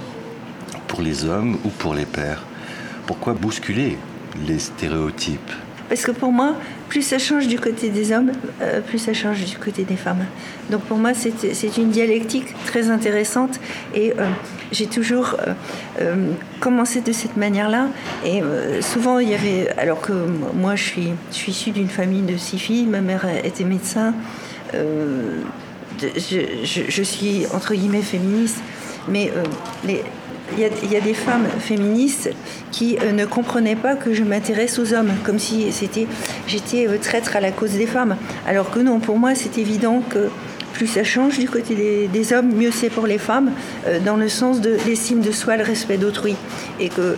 pour 0.87 1.01
les 1.01 1.25
hommes 1.25 1.57
ou 1.65 1.69
pour 1.69 1.93
les 1.93 2.05
pères? 2.05 2.43
Pourquoi 3.05 3.33
bousculer 3.33 3.97
les 4.47 4.59
stéréotypes? 4.59 5.51
Parce 5.89 6.01
que 6.01 6.11
pour 6.11 6.31
moi, 6.31 6.55
plus 6.89 7.01
ça 7.01 7.17
change 7.19 7.47
du 7.47 7.59
côté 7.59 7.89
des 7.89 8.11
hommes, 8.11 8.31
euh, 8.61 8.81
plus 8.81 8.97
ça 8.97 9.13
change 9.13 9.43
du 9.45 9.57
côté 9.57 9.83
des 9.83 9.95
femmes. 9.95 10.25
Donc 10.69 10.81
pour 10.81 10.97
moi, 10.97 11.11
c'est 11.13 11.77
une 11.77 11.89
dialectique 11.89 12.55
très 12.65 12.89
intéressante 12.89 13.59
et 13.93 14.11
euh, 14.11 14.27
j'ai 14.71 14.87
toujours 14.87 15.37
euh, 15.99 16.31
commencé 16.59 17.01
de 17.01 17.11
cette 17.11 17.37
manière-là. 17.37 17.87
Et 18.25 18.41
souvent, 18.81 19.19
il 19.19 19.29
y 19.29 19.35
avait, 19.35 19.69
alors 19.77 20.01
que 20.01 20.13
moi, 20.53 20.75
je 20.75 20.83
suis, 20.83 21.13
issue 21.47 21.71
d'une 21.71 21.89
famille 21.89 22.23
de 22.23 22.37
six 22.37 22.57
filles, 22.57 22.85
ma 22.85 23.01
mère 23.01 23.25
était 23.43 23.63
médecin, 23.63 24.13
je, 24.73 24.81
je, 26.65 27.03
suis 27.03 27.45
entre 27.53 27.73
guillemets 27.75 28.01
féministe, 28.01 28.57
mais 29.07 29.31
les, 29.85 30.03
il 30.53 30.91
y, 30.91 30.95
a 30.95 31.01
des 31.01 31.13
femmes 31.13 31.47
féministes 31.59 32.29
qui 32.71 32.97
euh, 33.01 33.11
ne 33.11 33.25
comprenaient 33.25 33.75
pas 33.75 33.95
que 33.95 34.13
je 34.13 34.23
m'intéresse 34.23 34.79
aux 34.79 34.93
hommes, 34.93 35.11
comme 35.23 35.39
si 35.39 35.71
c'était 35.71 36.07
j'étais 36.47 36.87
euh, 36.87 36.97
traître 36.97 37.35
à 37.35 37.41
la 37.41 37.51
cause 37.51 37.71
des 37.71 37.87
femmes. 37.87 38.15
Alors 38.47 38.69
que 38.69 38.79
non, 38.79 38.99
pour 38.99 39.17
moi, 39.17 39.33
c'est 39.35 39.57
évident 39.57 40.01
que 40.07 40.29
plus 40.75 40.87
ça 40.87 41.03
change 41.03 41.39
du 41.39 41.49
côté 41.49 42.09
des, 42.11 42.33
hommes, 42.33 42.53
mieux 42.53 42.69
c'est 42.69 42.89
pour 42.89 43.07
les 43.07 43.17
femmes, 43.17 43.51
euh, 43.87 43.99
dans 43.99 44.17
le 44.17 44.27
sens 44.27 44.59
de 44.59 44.75
l'estime 44.85 45.21
de 45.21 45.31
soi, 45.31 45.55
le 45.55 45.63
respect 45.63 45.97
d'autrui. 45.97 46.35
Et 46.79 46.89
que 46.89 47.01
euh, 47.01 47.15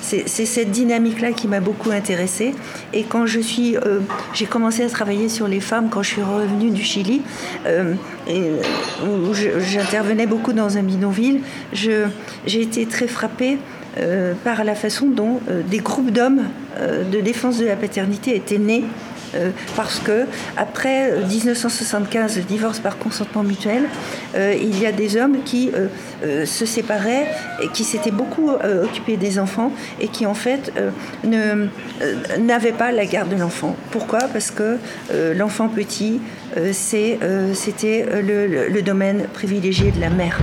c'est 0.00 0.26
cette 0.26 0.70
dynamique-là 0.70 1.32
qui 1.32 1.48
m'a 1.48 1.60
beaucoup 1.60 1.90
intéressée. 1.90 2.54
Et 2.92 3.02
quand 3.02 3.26
je 3.26 3.40
suis, 3.40 3.76
euh, 3.76 3.98
j'ai 4.34 4.46
commencé 4.46 4.84
à 4.84 4.88
travailler 4.88 5.28
sur 5.28 5.48
les 5.48 5.58
femmes 5.60 5.88
quand 5.90 6.02
je 6.02 6.10
suis 6.10 6.22
revenue 6.22 6.70
du 6.70 6.82
Chili, 6.82 7.22
où 7.66 9.34
j'intervenais 9.34 10.26
beaucoup 10.26 10.52
dans 10.52 10.78
un 10.78 10.82
bidonville, 10.82 11.40
j'ai 11.72 12.06
été 12.46 12.86
très 12.86 13.08
frappée 13.08 13.58
par 14.44 14.62
la 14.62 14.74
façon 14.74 15.08
dont 15.08 15.40
des 15.68 15.78
groupes 15.78 16.10
d'hommes 16.10 16.44
de 16.78 17.20
défense 17.20 17.58
de 17.58 17.66
la 17.66 17.76
paternité 17.76 18.36
étaient 18.36 18.58
nés 18.58 18.84
euh, 19.34 19.50
parce 19.74 19.98
que 19.98 20.26
après 20.56 21.12
1975, 21.28 22.36
le 22.36 22.42
divorce 22.42 22.78
par 22.78 22.98
consentement 22.98 23.42
mutuel, 23.42 23.84
euh, 24.34 24.54
il 24.58 24.80
y 24.80 24.86
a 24.86 24.92
des 24.92 25.16
hommes 25.16 25.42
qui 25.44 25.70
euh, 25.74 26.46
se 26.46 26.66
séparaient 26.66 27.26
et 27.62 27.68
qui 27.68 27.84
s'étaient 27.84 28.10
beaucoup 28.10 28.50
occupés 28.50 29.16
des 29.16 29.38
enfants 29.38 29.72
et 30.00 30.08
qui 30.08 30.26
en 30.26 30.34
fait 30.34 30.72
n'avaient 31.24 32.72
pas 32.72 32.92
la 32.92 33.06
garde 33.06 33.30
de 33.30 33.36
l'enfant. 33.36 33.76
Pourquoi? 33.90 34.20
Parce 34.32 34.50
que 34.50 34.78
l'enfant 35.34 35.68
petit, 35.68 36.20
c'était 36.72 37.18
le 37.22 38.80
domaine 38.80 39.26
privilégié 39.32 39.90
de 39.90 40.00
la 40.00 40.10
mère. 40.10 40.38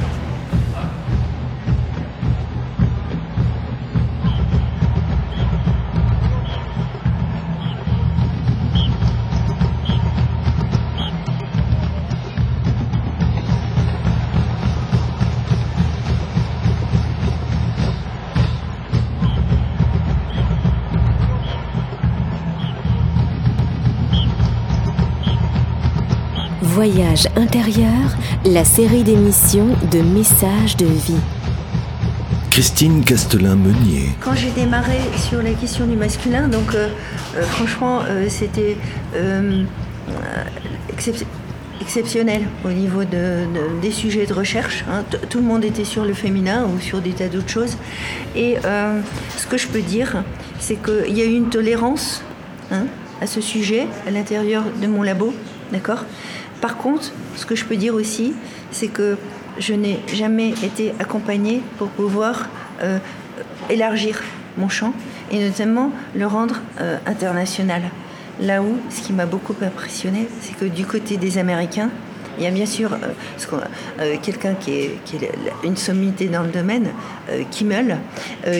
Voyage 26.86 27.30
intérieur, 27.38 28.18
la 28.44 28.66
série 28.66 29.06
d'émissions 29.06 29.70
de 29.90 30.00
messages 30.02 30.76
de 30.76 30.86
vie. 30.86 31.22
Christine 32.50 33.06
Castelin-Meunier. 33.06 34.10
Quand 34.20 34.34
j'ai 34.36 34.50
démarré 34.50 34.98
sur 35.16 35.42
la 35.42 35.52
question 35.52 35.88
du 35.88 35.96
masculin, 35.96 36.50
donc 36.50 36.76
euh, 36.76 36.90
euh, 37.38 37.44
franchement, 37.44 38.02
euh, 38.06 38.26
c'était 38.28 38.76
exceptionnel 41.80 42.42
au 42.66 42.72
niveau 42.72 43.06
des 43.06 43.92
sujets 43.92 44.26
de 44.26 44.34
recherche. 44.34 44.84
Hein. 44.92 45.06
Tout 45.30 45.38
le 45.38 45.46
monde 45.46 45.64
était 45.64 45.86
sur 45.86 46.04
le 46.04 46.14
féminin 46.14 46.66
ou 46.66 46.82
sur 46.82 47.00
des 47.00 47.12
tas 47.12 47.30
d'autres 47.30 47.48
choses. 47.48 47.78
Et 48.36 48.58
ce 49.38 49.48
que 49.48 49.58
je 49.58 49.68
peux 49.68 49.82
dire, 49.82 50.22
c'est 50.60 50.76
qu'il 50.84 51.18
y 51.18 51.22
a 51.22 51.26
eu 51.26 51.34
une 51.34 51.50
tolérance 51.50 52.26
hein, 52.74 52.88
à 53.22 53.26
ce 53.26 53.40
sujet 53.40 53.88
à 54.06 54.12
l'intérieur 54.12 54.66
de 54.82 54.88
mon 54.88 55.02
labo, 55.02 55.34
d'accord? 55.72 56.04
Par 56.64 56.78
contre, 56.78 57.12
ce 57.36 57.46
que 57.46 57.56
je 57.56 57.66
peux 57.66 57.76
dire 57.76 57.94
aussi, 57.94 58.34
c'est 58.72 58.88
que 58.88 59.18
je 59.60 59.74
n'ai 59.74 60.00
jamais 60.08 60.52
été 60.64 60.94
accompagnée 60.98 61.62
pour 61.78 61.90
pouvoir 61.90 62.48
euh, 62.82 63.00
élargir 63.70 64.24
mon 64.58 64.70
champ 64.70 64.94
et 65.30 65.44
notamment 65.44 65.92
le 66.16 66.26
rendre 66.26 66.62
euh, 66.80 66.96
international. 67.06 67.82
Là 68.40 68.62
où, 68.62 68.78
ce 68.90 69.02
qui 69.02 69.12
m'a 69.12 69.26
beaucoup 69.26 69.56
impressionné, 69.62 70.30
c'est 70.40 70.56
que 70.56 70.64
du 70.64 70.86
côté 70.86 71.18
des 71.18 71.38
Américains, 71.38 71.90
il 72.38 72.44
y 72.44 72.48
a 72.48 72.52
bien 72.52 72.66
sûr 72.66 72.94
euh, 72.94 73.60
euh, 74.00 74.16
quelqu'un 74.22 74.56
qui 74.56 74.72
est, 74.72 74.98
une 75.64 75.78
sommité 75.78 76.28
dans 76.28 76.44
le 76.44 76.50
domaine, 76.50 76.90
euh, 77.30 77.44
Kimmel, 77.52 77.98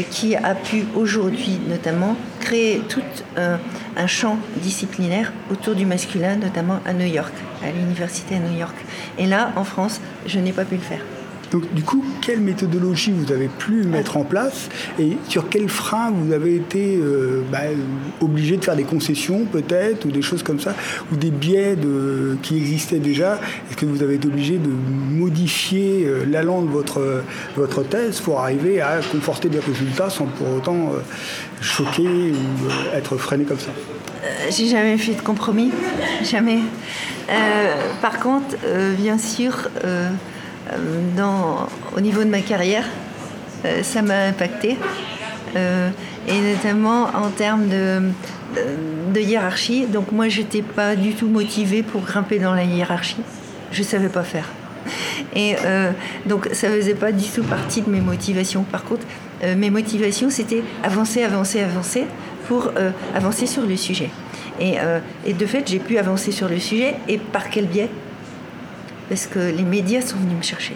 qui 0.10 0.36
a 0.36 0.56
pu 0.56 0.86
aujourd'hui 0.96 1.60
notamment 1.68 2.16
créer 2.40 2.82
tout 2.88 3.02
un 3.36 4.08
champ 4.08 4.38
disciplinaire 4.58 5.32
autour 5.52 5.76
du 5.76 5.86
masculin, 5.86 6.36
notamment 6.36 6.80
à 6.86 6.94
New 6.94 7.06
York, 7.06 7.34
à 7.64 7.72
l'université 7.72 8.36
à 8.36 8.40
New 8.40 8.58
York. 8.58 8.76
Et 9.18 9.26
là, 9.26 9.52
en 9.56 9.64
France, 9.64 10.02
je 10.26 10.40
n'ai 10.40 10.52
pas 10.52 10.66
pu 10.66 10.76
le 10.76 10.82
faire. 10.82 11.02
Donc 11.54 11.72
du 11.72 11.84
coup, 11.84 12.04
quelle 12.22 12.40
méthodologie 12.40 13.12
vous 13.12 13.32
avez 13.32 13.48
pu 13.48 13.84
mettre 13.84 14.18
en 14.18 14.24
place 14.24 14.70
et 15.00 15.18
sur 15.30 15.50
quel 15.50 15.70
frein 15.70 16.12
vous 16.12 16.34
avez 16.34 16.56
été 16.56 16.98
euh, 16.98 17.44
bah, 17.52 17.60
obligé 18.22 18.58
de 18.58 18.66
faire 18.66 18.76
des 18.76 18.84
concessions 18.84 19.46
peut-être 19.46 20.06
ou 20.06 20.12
des 20.12 20.24
choses 20.24 20.42
comme 20.42 20.60
ça 20.60 20.74
ou 21.12 21.16
des 21.16 21.30
biais 21.30 21.76
de, 21.76 22.38
qui 22.42 22.58
existaient 22.58 22.98
déjà? 22.98 23.40
Est-ce 23.70 23.78
que 23.78 23.86
vous 23.86 24.02
avez 24.02 24.16
été 24.16 24.28
obligé 24.28 24.58
de 24.58 24.68
modifier 24.68 26.06
euh, 26.08 26.26
l'allant 26.26 26.64
de 26.64 26.70
votre, 26.70 27.24
votre 27.56 27.84
thèse 27.84 28.20
pour 28.20 28.40
arriver 28.40 28.82
à 28.82 29.00
conforter 29.12 29.48
des 29.48 29.60
résultats 29.60 30.10
sans 30.10 30.26
pour 30.26 30.56
autant 30.56 30.74
euh, 30.74 31.02
choquer 31.62 32.32
ou 32.32 32.96
être 32.96 33.16
freiné 33.18 33.44
comme 33.44 33.60
ça? 33.60 33.70
J'ai 34.50 34.70
jamais 34.70 34.98
fait 34.98 35.14
de 35.14 35.22
compromis, 35.22 35.70
jamais. 36.24 36.60
par 38.02 38.20
contre, 38.20 38.56
bien 38.98 39.18
sûr, 39.18 39.70
euh, 39.84 40.10
dans, 41.16 41.68
au 41.96 42.02
niveau 42.02 42.24
de 42.24 42.30
ma 42.30 42.42
carrière, 42.42 42.86
euh, 43.66 43.84
ça 43.84 44.02
m'a 44.02 44.26
impacté. 44.26 44.78
Euh, 45.56 45.90
et 46.28 46.40
notamment 46.40 47.04
en 47.14 47.30
termes 47.30 47.68
de, 47.68 49.20
hiérarchie. 49.20 49.86
Donc 49.88 50.12
moi, 50.12 50.30
je 50.30 50.42
n'étais 50.42 50.62
pas 50.62 50.96
du 50.96 51.14
tout 51.14 51.28
motivée 51.28 51.84
pour 51.84 52.02
grimper 52.02 52.40
dans 52.40 52.54
la 52.54 52.64
hiérarchie. 52.64 53.22
Je 53.72 53.80
ne 53.80 53.86
savais 53.86 54.10
pas 54.10 54.24
faire. 54.24 54.48
Et 55.36 55.56
donc 56.26 56.50
ça 56.52 56.70
ne 56.70 56.76
faisait 56.76 56.94
pas 56.94 57.12
du 57.12 57.28
tout 57.28 57.44
partie 57.44 57.82
de 57.82 57.90
mes 57.90 58.02
motivations. 58.02 58.64
Par 58.64 58.84
contre, 58.84 59.06
mes 59.42 59.70
motivations, 59.70 60.30
c'était 60.30 60.64
avancer, 60.84 61.24
avancer, 61.24 61.62
avancer 61.62 62.06
pour 62.48 62.72
avancer 63.16 63.48
sur 63.48 63.64
le 63.64 63.76
sujet. 63.76 64.10
Et, 64.60 64.76
et 65.26 65.34
de 65.34 65.46
fait, 65.46 65.68
j'ai 65.68 65.80
pu 65.80 65.98
avancer 65.98 66.32
sur 66.32 66.48
le 66.48 66.60
sujet. 66.60 66.96
Et 67.08 67.18
par 67.18 67.50
quel 67.50 67.66
biais? 67.66 67.90
Parce 69.10 69.28
que 69.28 69.40
les 69.40 69.64
médias 69.64 70.02
sont 70.02 70.18
venus 70.18 70.38
me 70.38 70.44
chercher. 70.44 70.76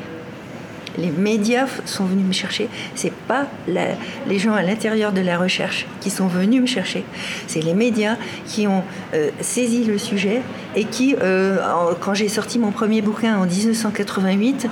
Les 0.98 1.12
médias 1.12 1.68
sont 1.86 2.06
venus 2.06 2.26
me 2.26 2.34
chercher. 2.34 2.70
C'est 2.96 3.14
pas 3.14 3.46
les 3.68 4.40
gens 4.40 4.54
à 4.54 4.64
l'intérieur 4.64 5.12
de 5.12 5.22
la 5.22 5.38
recherche 5.38 5.86
qui 6.02 6.10
sont 6.10 6.28
venus 6.28 6.62
me 6.62 6.66
chercher. 6.66 7.04
C'est 7.46 7.62
les 7.62 7.76
médias 7.76 8.16
qui 8.48 8.68
ont 8.68 8.84
euh, 9.14 9.30
saisi 9.42 9.84
le 9.84 10.00
sujet 10.00 10.42
et 10.76 10.86
qui, 10.86 11.16
euh, 11.22 11.94
quand 12.02 12.16
j'ai 12.16 12.30
sorti 12.30 12.58
mon 12.58 12.72
premier 12.72 13.02
bouquin 13.02 13.38
en 13.38 13.46
1988, 13.46 14.68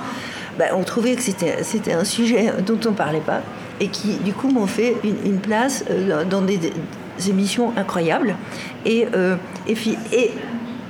bah, 0.58 0.64
ont 0.74 0.84
trouvé 0.84 1.14
que 1.14 1.22
c'était 1.22 1.92
un 1.92 2.04
sujet 2.04 2.52
dont 2.66 2.78
on 2.86 2.90
ne 2.90 2.96
parlait 2.96 3.20
pas 3.20 3.42
et 3.78 3.88
qui, 3.88 4.14
du 4.16 4.32
coup, 4.32 4.48
m'ont 4.48 4.66
fait 4.66 4.96
une, 5.04 5.38
place 5.38 5.84
euh, 5.90 6.24
dans 6.24 6.42
des, 6.42 6.58
émissions 7.28 7.72
incroyables. 7.76 8.34
Et 8.84 9.06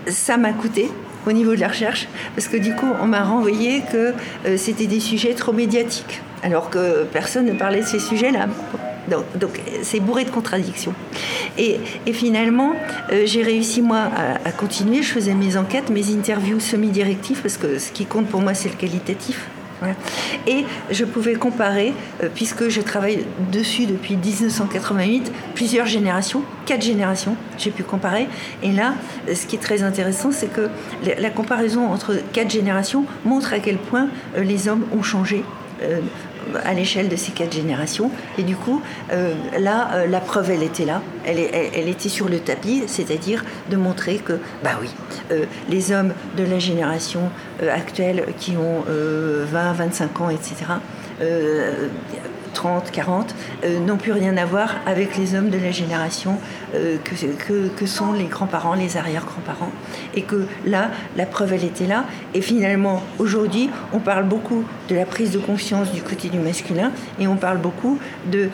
ça 0.09 0.37
m'a 0.37 0.53
coûté 0.53 0.91
au 1.27 1.33
niveau 1.33 1.55
de 1.55 1.61
la 1.61 1.69
recherche, 1.69 2.09
parce 2.35 2.49
que 2.49 2.57
du 2.57 2.75
coup, 2.75 2.89
on 3.01 3.07
m'a 3.07 3.23
renvoyé 3.23 3.83
que 3.93 4.15
euh, 4.47 4.57
c'était 4.57 4.87
des 4.87 5.01
sujets 5.01 5.35
trop 5.35 5.53
médiatiques, 5.53 6.23
alors 6.43 6.71
que 6.71 7.05
personne 7.05 7.47
ne 7.47 7.53
parlait 7.53 7.81
de 7.81 7.87
ces 7.87 7.99
sujets-là. 7.99 8.47
Donc, 9.09 9.61
c'est 9.83 10.01
bourré 10.01 10.25
de 10.25 10.31
contradictions. 10.31 10.93
Et, 11.59 11.79
finalement, 12.13 12.73
euh, 13.13 13.23
j'ai 13.25 13.43
réussi, 13.43 13.81
moi, 13.81 13.99
à, 13.99 14.49
à, 14.49 14.53
continuer. 14.53 15.03
Je 15.03 15.13
faisais 15.13 15.35
mes 15.35 15.57
enquêtes, 15.57 15.91
mes 15.91 16.13
interviews 16.13 16.59
semi-directives, 16.59 17.41
parce 17.41 17.57
que 17.57 17.79
ce 17.79 17.93
qui 17.93 18.05
compte 18.05 18.27
pour 18.27 18.41
moi, 18.41 18.55
c'est 18.55 18.69
le 18.69 18.75
qualitatif. 18.75 19.49
Et 20.47 20.65
je 20.91 21.05
pouvais 21.05 21.35
comparer, 21.35 21.93
euh, 22.23 22.29
puisque 22.35 22.69
je 22.69 22.81
travaille 22.81 23.25
dessus 23.53 23.87
depuis 23.87 24.17
1988, 24.17 25.33
plusieurs 25.55 25.87
générations, 25.87 26.43
quatre 26.65 26.83
générations, 26.83 27.37
j'ai 27.59 27.71
pu 27.71 27.83
comparer. 27.83 28.29
Et 28.63 28.73
là, 28.73 28.95
ce 29.33 29.47
qui 29.47 29.57
est 29.57 29.61
très 29.61 29.83
intéressant, 29.83 30.31
c'est 30.33 30.53
que 30.53 30.69
la 31.19 31.31
comparaison 31.31 31.87
entre 31.87 32.15
quatre 32.33 32.51
générations 32.51 33.05
montre 33.25 33.53
à 33.53 33.59
quel 33.59 33.77
point 33.77 34.09
euh, 34.37 34.43
les 34.43 34.69
hommes 34.69 34.85
ont 34.97 35.03
changé 35.03 35.45
euh, 35.83 36.01
à 36.65 36.75
l'échelle 36.75 37.09
de 37.09 37.17
ces 37.17 37.33
quatre 37.33 37.53
générations. 37.53 38.11
Et 38.39 38.43
du 38.43 38.57
coup, 38.57 38.83
euh, 39.13 39.35
là, 39.59 39.91
euh, 39.95 40.07
la 40.07 40.21
preuve, 40.21 40.51
elle 40.51 40.63
était 40.63 40.85
là. 40.85 41.03
Elle, 41.25 41.39
elle, 41.39 41.89
était 41.89 42.09
sur 42.09 42.29
le 42.29 42.39
tapis, 42.39 42.85
c'est-à-dire 42.87 43.45
de 43.71 43.77
montrer 43.77 44.17
que, 44.17 44.35
bah 44.63 44.79
oui, 44.81 44.89
les 45.69 45.93
hommes 45.93 46.13
de 46.37 46.45
la 46.45 46.59
génération 46.59 47.31
actuelle 47.69 48.27
qui 48.39 48.57
ont 48.57 48.85
20, 48.87 49.73
25 49.73 50.21
ans, 50.21 50.31
etc., 50.31 50.55
30, 52.57 52.91
40, 52.91 53.35
n'ont 53.87 53.99
plus 53.99 54.13
rien 54.13 54.37
à 54.39 54.47
voir 54.47 54.77
avec 54.87 55.17
les 55.17 55.35
hommes 55.35 55.51
de 55.51 55.59
la 55.59 55.71
génération 55.71 56.39
que, 56.73 57.69
que, 57.69 57.87
sont 57.87 58.13
les 58.13 58.25
grands-parents, 58.25 58.75
les 58.75 58.97
arrière-grands-parents. 58.97 59.71
Et 60.15 60.23
que 60.23 60.47
là, 60.65 60.91
la 61.17 61.27
preuve, 61.27 61.53
elle 61.53 61.65
était 61.65 61.87
là. 61.87 62.05
Et 62.35 62.41
finalement, 62.41 63.03
aujourd'hui, 63.19 63.69
on 63.93 63.99
parle 63.99 64.25
beaucoup 64.25 64.65
de 64.89 64.95
la 64.95 65.05
prise 65.05 65.33
de 65.33 65.39
conscience 65.39 65.93
du 65.93 66.03
côté 66.03 66.29
du 66.29 66.39
masculin 66.39 66.93
et 67.21 67.27
on 67.27 67.37
parle 67.37 67.59
beaucoup 67.59 67.99
de, 68.31 68.49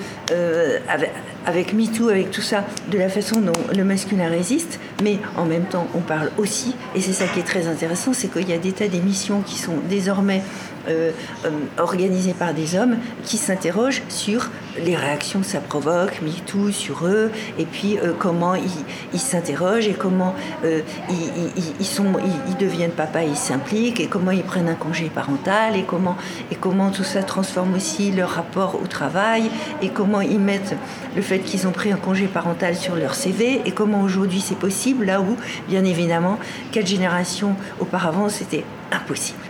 avec 1.46 1.72
MeToo, 1.72 2.08
avec 2.08 2.30
tout 2.30 2.42
ça, 2.42 2.64
de 2.90 2.98
la 2.98 3.08
façon 3.08 3.40
dont 3.40 3.52
le 3.74 3.84
masculin 3.84 4.28
résiste, 4.28 4.80
mais 5.02 5.18
en 5.36 5.44
même 5.44 5.64
temps, 5.64 5.86
on 5.94 6.00
parle 6.00 6.30
aussi, 6.38 6.74
et 6.94 7.00
c'est 7.00 7.12
ça 7.12 7.26
qui 7.26 7.40
est 7.40 7.44
très 7.44 7.68
intéressant, 7.68 8.12
c'est 8.12 8.28
qu'il 8.28 8.48
y 8.48 8.52
a 8.52 8.58
des 8.58 8.72
tas 8.72 8.88
d'émissions 8.88 9.42
qui 9.42 9.58
sont 9.58 9.76
désormais 9.88 10.42
euh, 10.88 11.12
euh, 11.44 11.50
organisés 11.78 12.34
par 12.34 12.54
des 12.54 12.76
hommes 12.76 12.96
qui 13.24 13.36
s'interrogent 13.36 14.02
sur 14.08 14.50
les 14.84 14.96
réactions 14.96 15.40
que 15.40 15.46
ça 15.46 15.60
provoque, 15.60 16.20
MeToo 16.22 16.70
sur 16.72 17.06
eux, 17.06 17.30
et 17.58 17.64
puis 17.64 17.98
euh, 17.98 18.12
comment 18.18 18.54
ils 18.54 19.20
s'interrogent 19.20 19.86
et 19.86 19.92
comment 19.92 20.34
ils, 20.64 22.56
deviennent 22.58 22.90
papa, 22.90 23.22
ils 23.24 23.36
s'impliquent, 23.36 24.00
et 24.00 24.06
comment 24.06 24.30
ils 24.30 24.42
prennent 24.42 24.68
un 24.68 24.74
congé 24.74 25.10
parental, 25.14 25.76
et 25.76 25.84
comment, 25.84 26.16
et 26.50 26.56
comment 26.56 26.90
tout 26.90 27.04
ça 27.04 27.22
transforme 27.22 27.74
aussi 27.74 28.10
leur 28.10 28.30
rapport 28.30 28.80
au 28.82 28.86
travail, 28.86 29.50
et 29.82 29.88
comment 29.88 30.20
ils 30.20 30.40
mettent 30.40 30.76
le 31.14 31.22
fait 31.22 31.40
qu'ils 31.40 31.66
ont 31.66 31.72
pris 31.72 31.92
un 31.92 31.96
congé 31.96 32.26
parental 32.26 32.74
sur 32.76 32.96
leur 32.96 33.14
CV, 33.14 33.62
et 33.64 33.72
comment 33.72 34.02
aujourd'hui 34.02 34.40
c'est 34.40 34.58
possible, 34.58 35.04
là 35.04 35.20
où, 35.20 35.36
bien 35.68 35.84
évidemment, 35.84 36.38
quatre 36.70 36.86
générations 36.86 37.54
auparavant, 37.80 38.28
c'était 38.28 38.64
impossible 38.90 39.41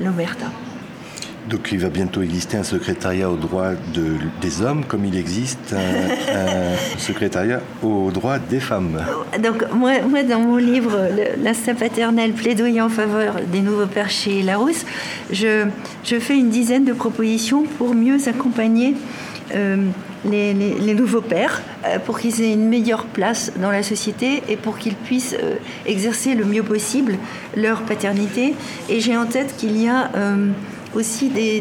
l'Omerta. 0.00 0.46
Donc 1.48 1.68
il 1.70 1.78
va 1.78 1.90
bientôt 1.90 2.22
exister 2.22 2.56
un 2.56 2.64
secrétariat 2.64 3.30
aux 3.30 3.36
droits 3.36 3.72
des 4.40 4.62
hommes, 4.62 4.84
comme 4.84 5.04
il 5.04 5.16
existe 5.16 5.72
un, 5.74 6.98
secrétariat 6.98 7.60
aux 7.82 8.10
droits 8.10 8.38
des 8.38 8.58
femmes. 8.58 9.00
Donc 9.42 9.64
moi, 9.72 9.92
moi 10.08 10.24
dans 10.24 10.40
mon 10.40 10.56
livre 10.56 11.08
L'instinct 11.40 11.74
paternel 11.74 12.32
plaidoyer 12.32 12.80
en 12.80 12.88
faveur 12.88 13.36
des 13.52 13.60
nouveaux 13.60 13.86
pères 13.86 14.10
chez 14.10 14.42
Larousse, 14.42 14.84
je, 15.30 15.66
je 16.02 16.18
fais 16.18 16.36
une 16.36 16.50
dizaine 16.50 16.84
de 16.84 16.92
propositions 16.92 17.62
pour 17.78 17.94
mieux 17.94 18.18
accompagner 18.28 18.94
euh, 19.54 19.76
les, 20.30 20.94
nouveaux 20.94 21.20
pères 21.20 21.62
euh, 21.84 21.98
pour 21.98 22.18
qu'ils 22.18 22.42
aient 22.42 22.52
une 22.52 22.68
meilleure 22.68 23.06
place 23.06 23.52
dans 23.56 23.70
la 23.70 23.82
société 23.82 24.42
et 24.48 24.56
pour 24.56 24.78
qu'ils 24.78 24.94
puissent 24.94 25.36
euh, 25.42 25.56
exercer 25.86 26.34
le 26.34 26.44
mieux 26.44 26.62
possible 26.62 27.16
leur 27.56 27.82
paternité. 27.82 28.54
Et 28.88 29.00
j'ai 29.00 29.16
en 29.16 29.26
tête 29.26 29.56
qu'il 29.56 29.80
y 29.80 29.88
a 29.88 30.10
aussi 30.94 31.28
des 31.28 31.60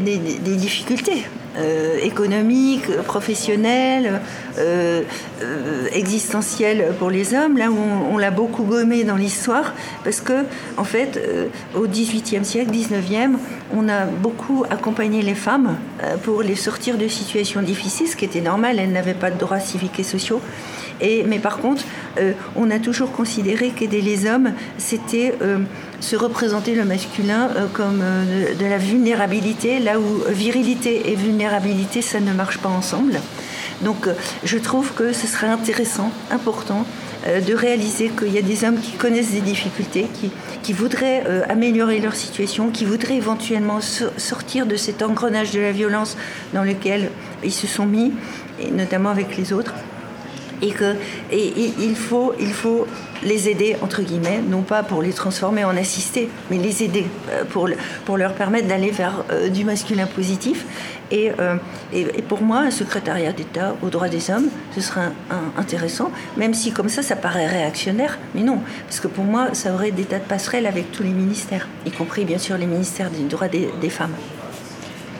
difficultés 0.58 1.23
euh, 1.58 2.00
économique, 2.04 2.91
professionnel, 3.04 4.20
euh, 4.58 5.04
euh, 5.41 5.88
existentiel 5.94 6.94
pour 7.00 7.10
les 7.10 7.34
hommes, 7.34 7.58
là 7.58 7.72
où 7.72 7.78
on, 8.12 8.18
l'a 8.18 8.32
beaucoup 8.32 8.63
gommé 8.63 9.06
dans 9.06 9.15
l'histoire, 9.15 9.74
parce 10.04 10.20
que, 10.20 10.44
en 10.76 10.84
fait, 10.84 11.20
au 11.74 11.88
XVIIIe 11.88 12.44
siècle, 12.44 12.72
XIXe, 12.72 13.38
on 13.74 13.88
a 13.88 14.06
beaucoup 14.06 14.65
accompagné 14.70 15.22
les 15.22 15.36
femmes 15.36 15.78
pour 16.24 16.41
les 16.41 16.56
sortir 16.56 16.98
de 16.98 17.08
situations 17.08 17.62
difficiles, 17.62 18.08
ce 18.08 18.15
qui 18.15 18.26
était 18.26 18.41
normal, 18.41 18.80
elles 18.80 18.91
n'avaient 18.91 19.13
pas 19.13 19.32
de 19.32 19.38
droits 19.38 19.60
civiques 19.60 20.00
et 20.00 20.04
sociaux. 20.04 20.41
Et, 21.02 21.24
mais 21.24 21.39
par 21.39 21.58
contre, 21.58 21.84
on 22.56 22.72
a 22.72 22.80
toujours 22.80 23.12
considéré 23.12 23.70
qu'aider 23.70 24.02
les 24.02 24.28
hommes, 24.28 24.54
c'était 24.78 25.34
se 25.99 26.15
représenter 26.15 26.75
le 26.75 26.86
masculin 26.86 27.49
euh, 27.55 27.67
comme 27.71 28.01
euh, 28.01 28.53
de, 28.55 28.65
la 28.65 28.77
vulnérabilité, 28.77 29.79
là 29.79 29.99
où 29.99 30.23
virilité 30.29 31.12
et 31.12 31.15
vulnérabilité, 31.15 32.01
ça 32.01 32.19
ne 32.19 32.34
marche 32.34 32.58
pas 32.60 32.69
ensemble. 32.69 33.19
Donc 33.81 34.08
euh, 34.08 34.13
je 34.43 34.58
trouve 34.58 34.93
que 34.93 35.13
ce 35.13 35.27
serait 35.27 35.47
intéressant, 35.47 36.12
important, 36.31 36.86
de 37.25 37.55
réaliser 37.55 38.10
qu'il 38.10 38.31
y 38.31 38.38
a 38.38 38.43
des 38.43 38.65
hommes 38.65 38.79
qui 38.79 38.91
connaissent 38.91 39.31
des 39.31 39.41
difficultés, 39.41 40.05
qui, 40.13 40.29
qui 40.62 40.73
voudraient 40.73 41.23
améliorer 41.49 41.99
leur 41.99 42.13
situation, 42.13 42.69
qui 42.69 42.86
voudraient 42.86 43.15
éventuellement 43.15 43.79
sortir 43.81 44.67
de 44.67 44.75
cet 44.75 45.01
engrenage 45.01 45.49
de 45.49 45.60
la 45.60 45.71
violence 45.71 46.17
dans 46.53 46.63
lequel 46.63 47.10
ils 47.43 47.51
se 47.51 47.65
sont 47.65 47.88
mis, 47.88 48.13
et 48.60 48.69
notamment 48.69 49.10
avec 49.10 49.38
les 49.38 49.53
autres 49.53 49.73
et 50.65 50.71
que 50.71 50.95
il, 51.32 51.95
faut, 51.95 52.34
les 53.23 53.49
aider, 53.49 53.75
entre 53.82 54.01
guillemets, 54.01 54.41
non 54.47 54.62
pas 54.62 54.84
pour 54.84 55.01
les 55.01 55.13
transformer 55.13 55.63
en 55.63 55.75
assistés, 55.78 56.30
mais 56.49 56.58
les 56.58 56.84
aider 56.84 57.06
euh, 57.30 57.43
pour, 57.45 58.17
leur 58.17 58.34
permettre 58.34 58.67
d'aller 58.67 58.91
vers 58.91 59.23
euh, 59.32 59.49
du 59.49 59.63
masculin 59.63 60.08
positif. 60.08 60.65
Euh, 61.13 61.58
et, 61.93 62.21
pour 62.23 62.41
moi, 62.41 62.60
un 62.60 62.71
secrétariat 62.71 63.32
d'État 63.32 63.75
aux 63.84 63.89
droits 63.89 64.10
des 64.10 64.32
hommes, 64.32 64.49
ce 64.73 64.82
serait 64.82 65.12
intéressant, 65.58 66.12
même 66.36 66.54
si 66.54 66.71
comme 66.71 66.89
ça, 66.89 67.04
ça 67.04 67.15
paraît 67.15 67.47
réactionnaire, 67.47 68.17
mais 68.34 68.41
non, 68.41 68.60
parce 68.88 68.99
que 68.99 69.08
pour 69.08 69.23
moi, 69.23 69.49
ça 69.54 69.73
aurait 69.73 69.91
des 69.91 70.06
tas 70.06 70.19
de 70.19 70.23
passerelles 70.23 70.65
avec 70.65 70.91
tous 70.91 71.04
les 71.04 71.10
ministères, 71.10 71.67
y 71.86 71.91
compris 71.91 72.25
bien 72.25 72.39
sûr 72.39 72.58
les 72.58 72.65
ministères 72.65 73.12
des 73.12 73.23
droits 73.23 73.47
des 73.47 73.89
femmes. 73.89 74.13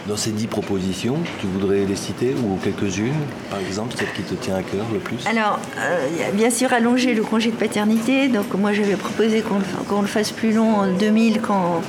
Dans 0.08 0.18
ces 0.18 0.30
dix 0.30 0.46
propositions, 0.46 1.18
tu 1.40 1.48
voudrais 1.48 1.84
les 1.84 1.96
citer 1.96 2.36
ou 2.36 2.60
quelques-unes, 2.64 3.12
par 3.50 3.60
exemple, 3.60 3.96
celle 3.98 4.12
qui 4.14 4.22
te 4.22 4.36
tient 4.36 4.56
à 4.56 4.62
cœur 4.62 4.86
le 4.94 5.00
plus? 5.00 5.18
Alors, 5.26 5.60
euh, 5.80 6.32
bien 6.34 6.52
sûr, 6.52 6.72
allonger 6.74 7.16
le 7.16 7.24
congé 7.24 7.50
de 7.50 7.56
paternité. 7.56 8.28
Donc, 8.28 8.54
moi, 8.54 8.72
j'avais 8.72 8.98
proposé 8.98 9.42
qu'on 9.42 10.02
le 10.02 10.08
fasse 10.08 10.32
plus 10.32 10.54
long 10.54 10.76
en 10.76 10.88
2000 10.88 11.42
quand, 11.42 11.82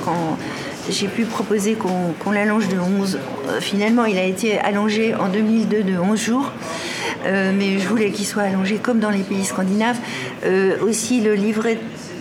j'ai 0.89 1.07
pu 1.07 1.25
proposer 1.25 1.75
qu'on 1.75 2.31
l'allonge 2.31 2.67
de 2.69 2.79
11. 2.79 3.19
Euh, 3.49 3.61
finalement, 3.61 4.05
il 4.05 4.17
a 4.17 4.23
été 4.23 4.57
allongé 4.57 5.13
en 5.13 5.29
2002 5.29 5.83
de 5.83 5.99
11 5.99 6.19
jours. 6.19 6.51
Euh, 7.27 7.51
mais 7.55 7.77
je 7.77 7.87
voulais 7.87 8.09
qu'il 8.09 8.25
soit 8.25 8.43
allongé 8.43 8.77
comme 8.77 8.99
dans 8.99 9.11
les 9.11 9.23
pays 9.23 9.45
scandinaves. 9.45 9.99
aussi, 10.81 11.21
le 11.21 11.35
livret 11.35 11.77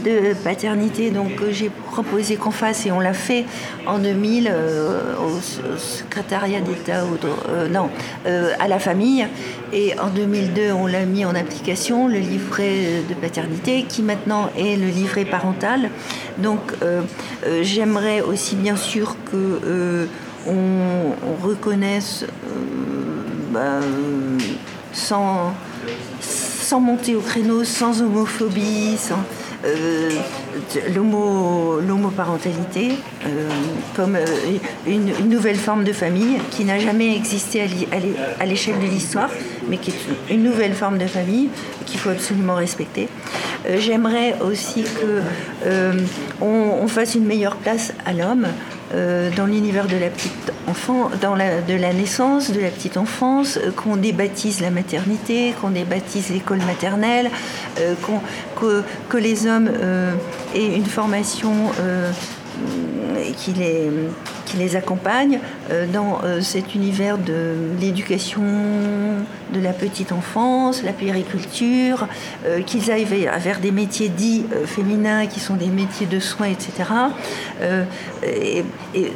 de 0.06 0.34
paternité 0.34 1.10
donc 1.10 1.32
j'ai 1.50 1.68
proposé 1.68 2.36
qu'on 2.36 2.52
fasse 2.52 2.86
et 2.86 2.92
on 2.92 3.00
l'a 3.00 3.12
fait 3.12 3.44
en 3.86 3.98
2000 3.98 4.48
euh, 4.48 5.14
au, 5.16 5.40
secrétariat 5.76 6.60
d'État 6.60 7.02
euh, 7.48 7.68
non 7.68 7.90
euh, 8.26 8.52
à 8.60 8.68
la 8.68 8.78
famille. 8.78 9.26
Et 9.72 9.98
en 9.98 10.08
2002 10.08 10.70
on 10.72 10.86
l'a 10.86 11.04
mis 11.04 11.24
en 11.24 11.34
application 11.34 12.06
le 12.06 12.18
livret 12.18 13.02
de 13.08 13.14
paternité 13.14 13.84
qui 13.88 14.02
maintenant 14.02 14.48
est 14.56 14.76
le 14.76 14.86
livret 14.86 15.24
parental. 15.24 15.90
Donc 16.38 16.60
j'aimerais 17.62 18.20
aussi 18.20 18.54
bien 18.54 18.76
sûr 18.76 19.16
que 19.30 20.08
on, 20.46 21.44
reconnaisse 21.44 22.24
bah, 23.50 23.80
sans 24.92 25.52
sans 26.20 26.80
monter 26.80 27.14
au 27.14 27.20
créneau, 27.20 27.62
sans 27.62 28.02
homophobie, 28.02 28.96
sans, 28.98 29.20
euh, 29.66 30.10
l'homoparentalité 30.94 32.92
euh, 33.24 33.48
comme 33.94 34.16
euh, 34.16 34.24
une, 34.86 35.28
nouvelle 35.28 35.56
forme 35.56 35.84
de 35.84 35.92
famille 35.92 36.38
qui 36.50 36.64
n'a 36.64 36.78
jamais 36.78 37.16
existé 37.16 37.62
à 38.40 38.46
l'échelle 38.46 38.78
de 38.78 38.86
l'histoire, 38.86 39.30
mais 39.68 39.78
qui 39.78 39.90
est 39.90 40.34
une 40.34 40.44
nouvelle 40.44 40.74
forme 40.74 40.98
de 40.98 41.06
famille 41.06 41.48
qu'il 41.84 41.98
faut 41.98 42.10
absolument 42.10 42.54
respecter. 42.54 43.08
J'aimerais 43.78 44.36
aussi 44.40 44.84
qu'on 45.60 46.46
on 46.82 46.88
fasse 46.88 47.14
une 47.14 47.24
meilleure 47.24 47.56
place 47.56 47.92
à 48.04 48.12
l'homme 48.12 48.46
euh, 48.94 49.30
dans 49.36 49.46
l'univers 49.46 49.88
de 49.88 49.96
la 49.96 50.10
petite 50.10 50.52
enfant, 50.68 51.10
dans 51.20 51.34
la, 51.34 51.60
de 51.60 51.74
la 51.74 51.92
naissance, 51.92 52.52
de 52.52 52.60
la 52.60 52.70
petite 52.70 52.96
enfance, 52.96 53.56
euh, 53.56 53.72
qu'on 53.72 53.96
débaptise 53.96 54.60
la 54.60 54.70
maternité, 54.70 55.54
qu'on 55.60 55.70
débaptise 55.70 56.30
l'école 56.30 56.58
maternelle, 56.58 57.30
euh, 57.80 57.94
que, 58.60 58.82
que, 59.08 59.16
les 59.16 59.46
hommes 59.46 59.70
aient 60.54 60.76
une 60.76 60.84
formation 60.84 61.72
qui 63.36 63.52
les, 63.52 63.90
qui 64.46 64.56
les 64.56 64.76
accompagne 64.76 65.40
euh, 65.70 65.86
dans 65.92 66.20
euh, 66.24 66.40
cet 66.40 66.74
univers 66.74 67.18
de 67.18 67.54
l'éducation 67.80 68.42
de 69.52 69.60
la 69.60 69.72
petite 69.72 70.12
enfance, 70.12 70.82
la 70.82 70.92
périculture, 70.92 72.08
euh, 72.46 72.62
qu'ils 72.62 72.90
aillent 72.90 73.04
vers 73.04 73.60
des 73.60 73.72
métiers 73.72 74.08
dits 74.08 74.44
féminins 74.64 75.26
qui 75.26 75.40
sont 75.40 75.56
des 75.56 75.68
métiers 75.68 76.06
de 76.06 76.20
soins, 76.20 76.48
etc. 76.48 76.90
Et, 78.22 78.64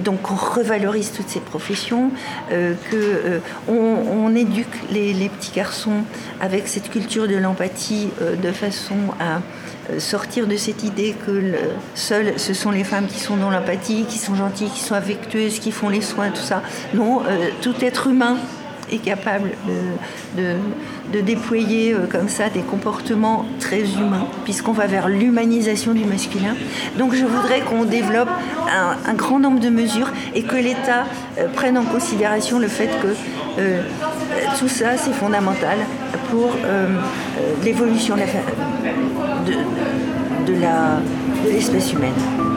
donc 0.05 0.31
on 0.31 0.35
revalorise 0.35 1.12
toutes 1.12 1.29
ces 1.29 1.40
professions, 1.40 2.11
que 2.50 3.40
on, 3.68 4.35
éduque 4.35 4.66
les, 4.90 5.29
petits 5.29 5.53
garçons 5.55 6.05
avec 6.40 6.68
cette 6.68 6.90
culture 6.90 7.29
de 7.29 7.37
l'empathie 7.37 8.08
de 8.42 8.52
façon 8.52 8.96
à 9.19 9.40
sortir 9.98 10.46
de 10.46 10.56
cette 10.56 10.85
idée 10.85 11.14
que 11.26 11.54
seules 11.94 12.35
ce 12.37 12.54
sont 12.54 12.70
les 12.70 12.85
femmes 12.85 13.06
qui 13.06 13.18
sont 13.18 13.37
dans 13.37 13.50
l'empathie, 13.50 14.04
qui 14.08 14.18
sont 14.18 14.35
gentilles, 14.35 14.70
qui 14.70 14.81
sont 14.81 14.94
affectueuses, 14.94 15.58
qui 15.58 15.72
font 15.72 15.88
les 15.88 16.00
soins, 16.00 16.31
tout 16.31 16.42
ça. 16.42 16.62
Non, 16.94 17.22
euh, 17.22 17.48
tout 17.60 17.74
être 17.83 18.06
humain 18.08 18.37
est 18.92 18.98
capable 18.98 19.52
de, 20.37 21.20
déployer 21.20 21.92
euh, 21.92 22.06
comme 22.10 22.28
ça 22.28 22.48
des 22.50 22.60
comportements 22.60 23.44
très 23.60 23.83
humains, 23.83 24.26
puisqu'on 24.44 24.72
va 24.72 24.87
vers 24.87 25.08
l'humanisation 25.08 25.92
du 25.92 26.04
masculin. 26.04 26.56
Donc 26.98 27.14
je 27.14 27.24
voudrais 27.24 27.60
qu'on 27.60 27.85
développe 27.85 28.31
un, 29.06 29.14
grand 29.14 29.38
nombre 29.38 29.60
de 29.60 29.68
mesures 29.68 30.10
et 30.35 30.42
que 30.42 30.56
l'État 30.56 31.04
euh, 31.38 31.48
prenne 31.48 31.78
en 31.78 31.85
considération 31.85 32.58
le 32.58 32.68
fait 32.68 32.90
que 33.02 33.60
tout 34.58 34.68
ça, 34.68 34.96
c'est 34.96 35.12
fondamental 35.12 35.78
pour 36.31 36.50
l'évolution 37.64 38.16
de 40.46 40.54
l'espèce 41.50 41.92
humaine. 41.92 42.50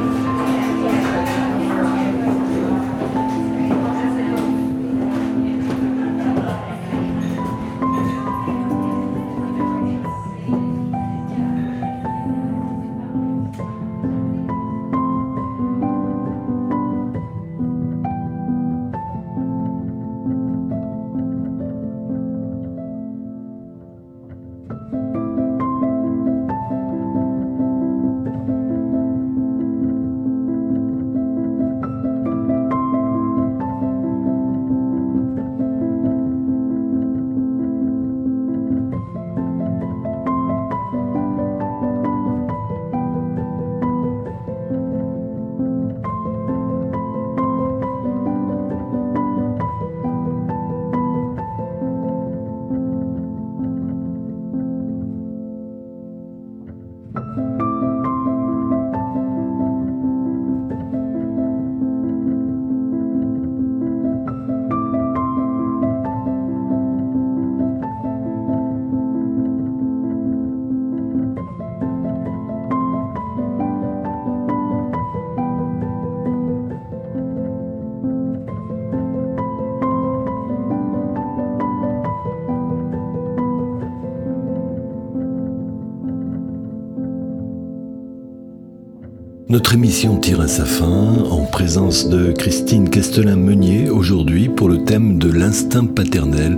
Notre 89.53 89.75
émission 89.75 90.17
tire 90.17 90.41
à 90.41 90.47
sa 90.47 90.65
fin 90.65 91.13
en 91.29 91.45
présence 91.45 92.09
de 92.09 92.31
Christine 92.31 92.89
Castelin-Meunier 92.89 93.91
aujourd'hui 93.91 94.49
pour 94.49 94.67
le 94.67 94.83
thème 94.83 95.19
de 95.19 95.31
l'instinct 95.31 95.85
paternel 95.85 96.57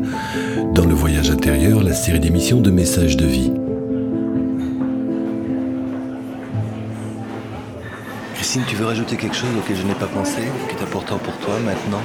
dans 0.74 0.86
le 0.86 0.93
voyage 0.93 1.30
intérieur, 1.30 1.84
la 1.84 1.91
série 1.91 2.22
d'émissions 2.22 2.62
de 2.62 2.72
messages 2.72 3.18
de 3.18 3.26
vie. 3.26 3.52
Christine, 8.36 8.62
tu 8.66 8.78
veux 8.78 8.86
rajouter 8.86 9.18
quelque 9.18 9.36
chose 9.36 9.50
auquel 9.60 9.76
je 9.76 9.84
n'ai 9.84 9.96
pas 9.96 10.08
pensé, 10.08 10.43
qui 10.70 10.76
est 10.78 10.82
important 10.82 11.18
pour 11.18 11.36
toi 11.39 11.56
maintenant? 11.66 12.02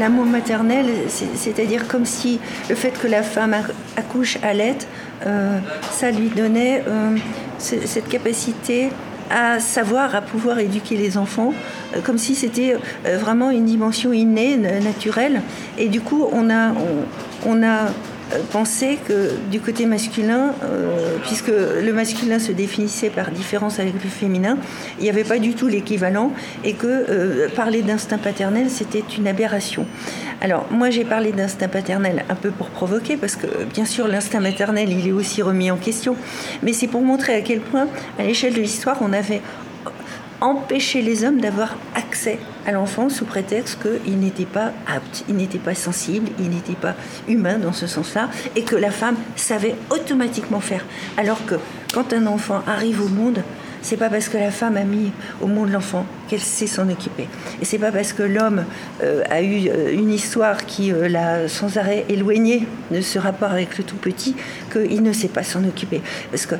L'amour 0.00 0.26
maternel, 0.26 0.86
c'est-à-dire 1.08 1.86
comme 1.86 2.06
si 2.06 2.40
le 2.68 2.74
fait 2.74 2.90
que 2.90 3.06
la 3.06 3.22
femme 3.22 3.54
accouche 3.96 4.38
à 4.42 4.52
l'aide, 4.52 4.82
euh, 5.26 5.58
ça 5.92 6.10
lui 6.10 6.28
donnait 6.28 6.82
euh, 6.86 7.16
cette 7.64 8.08
capacité 8.08 8.90
à 9.30 9.60
savoir, 9.60 10.14
à 10.14 10.20
pouvoir 10.20 10.58
éduquer 10.58 10.96
les 10.96 11.16
enfants, 11.16 11.52
euh, 11.94 12.00
comme 12.02 12.18
si 12.18 12.34
c'était 12.34 12.76
euh, 13.06 13.18
vraiment 13.18 13.50
une 13.50 13.64
dimension 13.64 14.12
innée, 14.12 14.56
naturelle. 14.56 15.40
Et 15.78 15.88
du 15.88 16.00
coup, 16.00 16.26
on 16.32 16.50
a, 16.50 16.72
on 17.46 17.62
a 17.62 17.86
euh, 17.86 18.38
penser 18.52 18.98
que 19.06 19.30
du 19.50 19.60
côté 19.60 19.86
masculin, 19.86 20.54
puisque 21.24 21.48
le 21.48 21.92
masculin 21.92 22.38
se 22.38 22.52
définissait 22.52 23.10
par 23.10 23.30
différence 23.30 23.78
avec 23.80 23.94
le 23.94 24.10
féminin, 24.10 24.56
il 24.98 25.04
n'y 25.04 25.10
avait 25.10 25.24
pas 25.24 25.38
du 25.38 25.54
tout 25.54 25.68
l'équivalent 25.68 26.32
et 26.64 26.72
que 26.74 27.48
parler 27.54 27.82
d'instinct 27.82 28.18
paternel, 28.18 28.70
c'était 28.70 29.04
une 29.18 29.26
aberration. 29.26 29.86
Alors 30.40 30.66
moi 30.70 30.90
j'ai 30.90 31.04
parlé 31.04 31.32
d'instinct 31.32 31.68
paternel 31.68 32.24
un 32.28 32.34
peu 32.34 32.50
pour 32.50 32.68
provoquer, 32.68 33.16
parce 33.16 33.36
que 33.36 33.46
bien 33.72 33.84
sûr 33.84 34.08
l'instinct 34.08 34.40
maternel, 34.40 34.90
il 34.90 35.08
est 35.08 35.12
aussi 35.12 35.42
remis 35.42 35.70
en 35.70 35.76
question, 35.76 36.16
mais 36.62 36.72
c'est 36.72 36.88
pour 36.88 37.02
montrer 37.02 37.34
à 37.34 37.40
quel 37.40 37.60
point, 37.60 37.86
à 38.18 38.22
l'échelle 38.24 38.54
de 38.54 38.60
l'histoire, 38.60 38.98
on 39.00 39.12
avait 39.12 39.40
empêcher 40.40 41.00
les 41.00 41.24
hommes 41.24 41.40
d'avoir 41.40 41.76
accès 41.94 42.38
à 42.66 42.72
l'enfant 42.72 43.08
sous 43.08 43.24
prétexte 43.24 43.78
qu'il 43.80 44.18
n'était 44.18 44.44
pas 44.44 44.72
apte, 44.86 45.24
il 45.28 45.36
n'était 45.36 45.58
pas 45.58 45.74
sensible, 45.74 46.30
il 46.38 46.50
n'était 46.50 46.74
pas 46.74 46.94
humain 47.28 47.58
dans 47.58 47.72
ce 47.72 47.86
sens-là, 47.86 48.28
et 48.54 48.62
que 48.62 48.76
la 48.76 48.90
femme 48.90 49.16
savait 49.36 49.74
automatiquement 49.90 50.60
faire. 50.60 50.84
Alors 51.16 51.46
que 51.46 51.54
quand 51.94 52.12
un 52.12 52.26
enfant 52.26 52.62
arrive 52.66 53.00
au 53.00 53.08
monde, 53.08 53.42
c'est 53.84 53.98
pas 53.98 54.08
parce 54.08 54.30
que 54.30 54.38
la 54.38 54.50
femme 54.50 54.78
a 54.78 54.84
mis 54.84 55.12
au 55.42 55.46
monde 55.46 55.70
l'enfant 55.70 56.06
qu'elle 56.26 56.40
sait 56.40 56.66
s'en 56.66 56.88
occuper. 56.88 57.28
Et 57.60 57.66
c'est 57.66 57.78
pas 57.78 57.92
parce 57.92 58.14
que 58.14 58.22
l'homme 58.22 58.64
euh, 59.02 59.22
a 59.28 59.42
eu 59.42 59.68
euh, 59.68 59.92
une 59.92 60.10
histoire 60.10 60.64
qui 60.64 60.90
euh, 60.90 61.06
l'a 61.06 61.48
sans 61.48 61.76
arrêt 61.76 62.06
éloigné 62.08 62.66
de 62.90 63.02
ce 63.02 63.18
rapport 63.18 63.50
avec 63.50 63.76
le 63.76 63.84
tout 63.84 63.96
petit 63.96 64.34
qu'il 64.72 65.02
ne 65.02 65.12
sait 65.12 65.28
pas 65.28 65.42
s'en 65.42 65.62
occuper. 65.64 66.00
Parce 66.30 66.46
que 66.46 66.54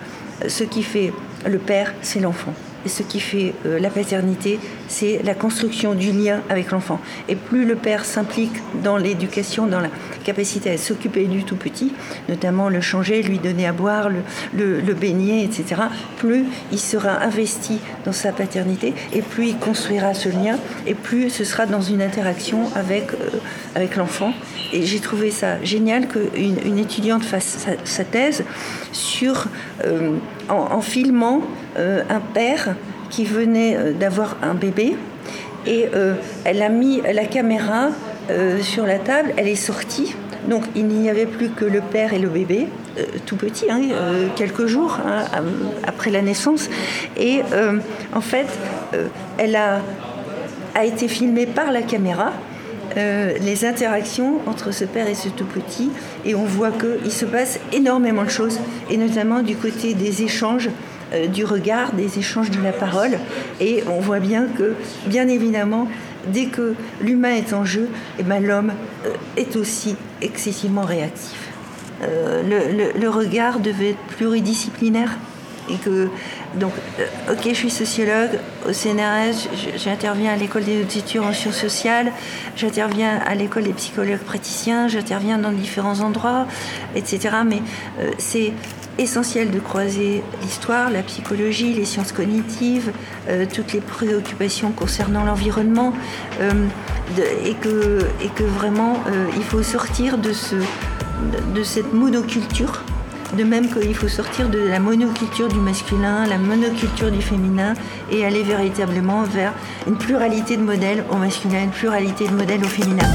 ce 0.47 0.65
qui 0.65 0.83
fait 0.83 1.15
le 1.47 1.59
père, 1.59 1.95
c'est 2.03 2.21
l'enfant. 2.21 2.53
Ce 2.87 3.03
qui 3.03 3.21
fait 3.21 3.55
euh, 3.67 3.79
la 3.79 3.91
paternité, 3.91 4.59
c'est 4.89 5.21
la 5.25 5.35
construction 5.35 5.95
du 5.95 6.13
lien 6.13 6.41
avec 6.49 6.71
l'enfant. 6.71 7.01
Et 7.29 7.37
plus 7.37 7.65
le 7.65 7.77
père 7.77 8.05
s'implique 8.05 8.55
dans 8.83 8.97
l'éducation, 8.97 9.67
dans 9.67 9.81
la 9.81 9.89
capacité 10.25 10.71
à 10.71 10.79
s'occuper 10.79 11.27
du 11.27 11.45
tout 11.45 11.57
petit, 11.57 11.93
notamment 12.29 12.69
le 12.69 12.81
changer, 12.81 13.23
lui 13.23 13.39
donner 13.39 13.67
à 13.67 13.73
boire, 13.73 14.09
le, 14.09 14.81
le, 14.81 14.95
baigner, 14.95 15.45
etc., 15.45 15.83
plus 16.19 16.45
il 16.73 16.79
sera 16.79 17.23
investi 17.23 17.79
dans 18.05 18.13
sa 18.13 18.33
paternité 18.33 18.95
et 19.13 19.23
plus 19.23 19.49
il 19.49 19.59
construira 19.59 20.15
ce 20.15 20.29
lien 20.29 20.59
et 20.87 20.95
plus 20.95 21.31
ce 21.31 21.45
sera 21.45 21.67
dans 21.67 21.83
une 21.83 22.03
interaction 22.03 22.71
avec, 22.75 23.13
euh, 23.13 23.39
avec 23.75 23.97
l'enfant. 23.97 24.33
Et 24.75 24.83
j'ai 24.83 25.01
trouvé 25.01 25.31
ça 25.31 25.63
génial 25.63 26.09
qu'une 26.09 26.59
une 26.67 26.79
étudiante 26.79 27.23
fasse 27.23 27.67
sa, 27.85 28.05
thèse 28.05 28.45
sur, 28.93 29.47
euh, 29.85 30.17
en, 30.49 30.81
filmant 30.83 31.41
un 31.77 32.21
père 32.35 32.75
qui 33.15 33.25
venait 33.25 33.77
euh, 33.77 33.93
d'avoir 33.93 34.37
un 34.43 34.55
bébé 34.55 34.97
et 35.67 35.87
euh, 35.95 36.15
elle 36.45 36.63
a 36.63 36.69
mis 36.69 37.01
la 37.01 37.25
caméra 37.25 37.91
euh, 38.31 38.61
sur 38.61 38.87
la 38.87 38.99
table, 38.99 39.33
elle 39.37 39.49
est 39.49 39.55
sortie. 39.55 40.15
Donc 40.49 40.65
il 40.75 40.87
n'y 40.87 41.09
avait 41.09 41.27
plus 41.27 41.49
que 41.49 41.65
le 41.65 41.81
père 41.81 42.13
et 42.13 42.19
le 42.19 42.29
bébé, 42.29 42.67
tout 43.25 43.37
petit, 43.37 43.71
hein, 43.71 43.81
quelques 44.37 44.67
jours 44.67 44.99
hein, 45.07 45.25
après 45.87 46.11
la 46.11 46.21
naissance. 46.21 46.69
Et 47.17 47.41
en 48.15 48.21
fait, 48.21 48.47
elle 49.39 49.57
a, 49.57 49.81
a 50.75 50.85
été 50.85 51.09
filmée 51.09 51.47
par 51.47 51.73
la 51.73 51.81
caméra. 51.81 52.35
Les 52.97 53.65
interactions 53.65 54.41
entre 54.47 54.73
ce 54.73 54.85
père 54.85 55.09
et 55.09 55.15
ce 55.15 55.29
tout 55.29 55.47
petit 55.47 55.91
et 56.25 56.35
on 56.35 56.45
voit 56.45 56.71
qu'il 56.71 57.11
se 57.11 57.25
passe 57.25 57.59
énormément 57.73 58.25
de 58.25 58.31
choses 58.31 58.59
et 58.91 58.97
notamment 58.97 59.43
du 59.43 59.57
côté 59.57 59.95
des 59.95 60.23
échanges 60.23 60.71
euh, 61.15 61.27
du 61.27 61.45
regard, 61.45 61.93
des 61.93 62.19
échanges 62.19 62.51
de 62.51 62.61
la 62.63 62.73
parole. 62.73 63.19
Et 63.61 63.85
on 63.89 64.01
voit 64.01 64.21
bien 64.21 64.47
que, 64.47 64.75
bien 65.07 65.29
évidemment, 65.29 65.87
dès 66.29 66.47
que 66.47 66.75
l'humain 67.01 67.35
est 67.35 67.53
en 67.53 67.65
jeu, 67.65 67.89
eh 68.19 68.23
ben, 68.23 68.43
l'homme 68.43 68.73
euh, 69.05 69.11
est 69.37 69.57
aussi 69.57 69.97
excessivement 70.23 70.83
réactif. 70.83 71.51
Euh, 72.03 72.91
le, 72.99 73.09
regard 73.09 73.61
devait 73.61 73.91
être 73.91 74.17
pluridisciplinaire 74.17 75.11
et 75.71 75.77
que 75.77 76.09
donc 76.59 76.73
ok 77.31 77.41
je 77.49 77.55
suis 77.55 77.71
sociologue 77.71 78.39
au 78.69 78.73
CNRS 78.73 79.49
j'interviens 79.77 80.33
à 80.33 80.37
l'école 80.37 80.65
des 80.65 80.81
études 80.83 81.21
en 81.21 81.33
sciences 81.33 81.57
sociales 81.57 82.13
j'interviens 82.57 83.19
à 83.27 83.35
l'école 83.35 83.65
des 83.65 83.73
psychologues 83.73 84.19
praticiens 84.19 84.89
j'interviens 84.89 85.39
dans 85.39 85.53
différents 85.53 86.01
endroits 86.01 86.47
etc 86.95 87.37
mais 87.45 87.63
c'est 88.19 88.53
essentiel 88.99 89.51
de 89.51 89.59
croiser 89.59 90.23
l'histoire, 90.43 90.91
la 90.91 91.03
psychologie, 91.03 91.73
les 91.73 91.85
sciences 91.85 92.13
cognitives, 92.13 92.93
euh, 93.29 93.47
toutes 93.53 93.73
les 93.73 93.81
préoccupations 93.81 94.71
concernant 94.73 95.25
l'environnement, 95.25 95.93
euh, 96.41 96.53
et, 97.45 97.55
que, 97.55 98.01
et 98.23 98.29
que 98.29 98.45
vraiment 98.45 98.95
euh, 99.07 99.27
il 99.37 99.43
faut 99.43 99.63
sortir 99.63 100.19
de, 100.19 100.33
ce, 100.33 100.57
de 101.55 101.63
cette 101.63 101.93
monoculture 101.93 102.83
De 103.37 103.43
même 103.43 103.69
qu'il 103.69 103.95
faut 103.97 104.07
sortir 104.07 104.49
de 104.49 104.59
la 104.61 104.79
monoculture 104.79 105.49
du 105.49 105.59
masculin, 105.59 106.25
la 106.25 106.39
monoculture 106.39 107.11
du 107.11 107.21
féminin 107.21 107.75
et 108.09 108.25
aller 108.25 108.45
véritablement 108.45 109.25
vers 109.25 109.53
une 109.89 109.97
pluralité 109.97 110.57
de 110.57 110.63
modèles 110.63 111.05
au 111.11 111.17
masculin, 111.17 111.65
une 111.65 111.71
pluralité 111.71 112.29
de 112.29 112.35
modèles 112.35 112.65
au 112.65 112.69
féminin. 112.69 113.11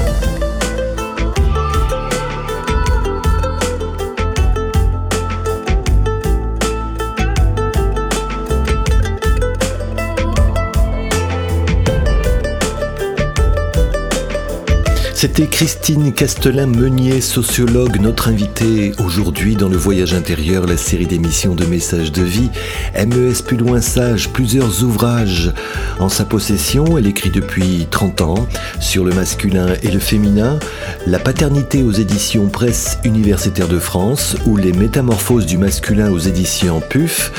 C'était 15.20 15.48
Christine 15.48 16.14
Castelin-Meunier, 16.14 17.20
sociologue, 17.20 18.00
notre 18.00 18.28
invitée 18.28 18.92
aujourd'hui 19.04 19.54
dans 19.54 19.68
le 19.68 19.76
Voyage 19.76 20.14
intérieur, 20.14 20.66
la 20.66 20.78
série 20.78 21.06
d'émissions 21.06 21.54
de 21.54 21.66
messages 21.66 22.10
de 22.10 22.22
vie. 22.22 22.48
MES 22.94 23.42
plus 23.46 23.58
loin 23.58 23.82
sage, 23.82 24.30
plusieurs 24.30 24.82
ouvrages 24.82 25.52
en 25.98 26.08
sa 26.08 26.24
possession. 26.24 26.96
Elle 26.96 27.06
écrit 27.06 27.28
depuis 27.28 27.86
30 27.90 28.22
ans 28.22 28.48
sur 28.80 29.04
le 29.04 29.12
masculin 29.12 29.74
et 29.82 29.90
le 29.90 29.98
féminin, 29.98 30.58
la 31.06 31.18
paternité 31.18 31.82
aux 31.82 31.92
éditions 31.92 32.48
Presse 32.48 32.96
universitaire 33.04 33.68
de 33.68 33.78
France 33.78 34.36
ou 34.46 34.56
les 34.56 34.72
métamorphoses 34.72 35.44
du 35.44 35.58
masculin 35.58 36.10
aux 36.10 36.18
éditions 36.18 36.80
PUF. 36.80 37.30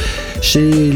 Chez, 0.42 0.92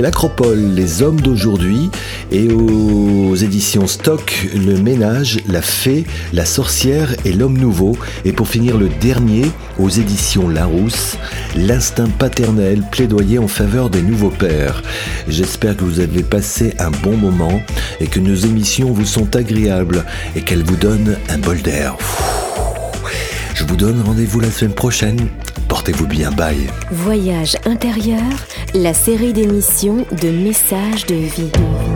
l'Acropole, 0.00 0.74
les 0.74 1.02
hommes 1.02 1.20
d'aujourd'hui 1.20 1.90
et 2.30 2.48
aux 2.48 3.34
éditions 3.34 3.86
Stock, 3.86 4.48
le 4.54 4.80
ménage, 4.80 5.38
la 5.48 5.62
fée, 5.62 5.91
la 6.32 6.44
sorcière 6.44 7.14
et 7.24 7.32
l'homme 7.32 7.58
nouveau. 7.58 7.96
Et 8.24 8.32
pour 8.32 8.48
finir, 8.48 8.76
le 8.76 8.88
dernier, 8.88 9.46
aux 9.78 9.88
éditions 9.88 10.48
Larousse, 10.48 11.16
l'instinct 11.56 12.08
paternel 12.18 12.82
plaidoyer 12.90 13.38
en 13.38 13.48
faveur 13.48 13.90
des 13.90 14.02
nouveaux 14.02 14.30
pères. 14.30 14.82
J'espère 15.28 15.76
que 15.76 15.84
vous 15.84 16.00
avez 16.00 16.22
passé 16.22 16.74
un 16.78 16.90
bon 16.90 17.16
moment 17.16 17.60
et 18.00 18.06
que 18.06 18.20
nos 18.20 18.34
émissions 18.34 18.92
vous 18.92 19.06
sont 19.06 19.36
agréables 19.36 20.04
et 20.36 20.42
qu'elles 20.42 20.64
vous 20.64 20.76
donnent 20.76 21.16
un 21.28 21.38
bol 21.38 21.60
d'air. 21.62 21.96
Je 23.54 23.64
vous 23.64 23.76
donne 23.76 24.00
rendez-vous 24.02 24.40
la 24.40 24.50
semaine 24.50 24.74
prochaine. 24.74 25.28
Portez-vous 25.68 26.06
bien, 26.06 26.30
bye. 26.30 26.68
Voyage 26.90 27.56
intérieur, 27.64 28.22
la 28.74 28.92
série 28.92 29.32
d'émissions 29.32 30.04
de 30.20 30.30
messages 30.30 31.06
de 31.06 31.14
vie. 31.14 31.91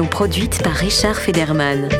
Produite 0.00 0.62
par 0.62 0.72
Richard 0.72 1.16
Federman. 1.16 1.90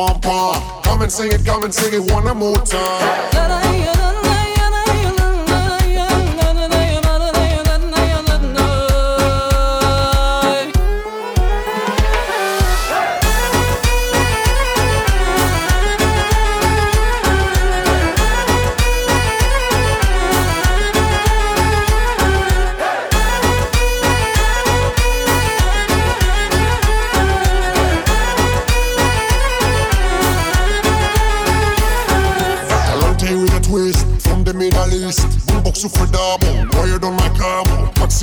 Pom 0.00 0.20
pom. 0.20 0.82
Come 0.82 1.02
and 1.02 1.12
sing 1.12 1.32
it, 1.32 1.44
come 1.44 1.64
and 1.64 1.74
sing 1.74 1.92
it 1.92 2.12
one 2.12 2.36
more 2.36 2.56
time. 2.58 3.69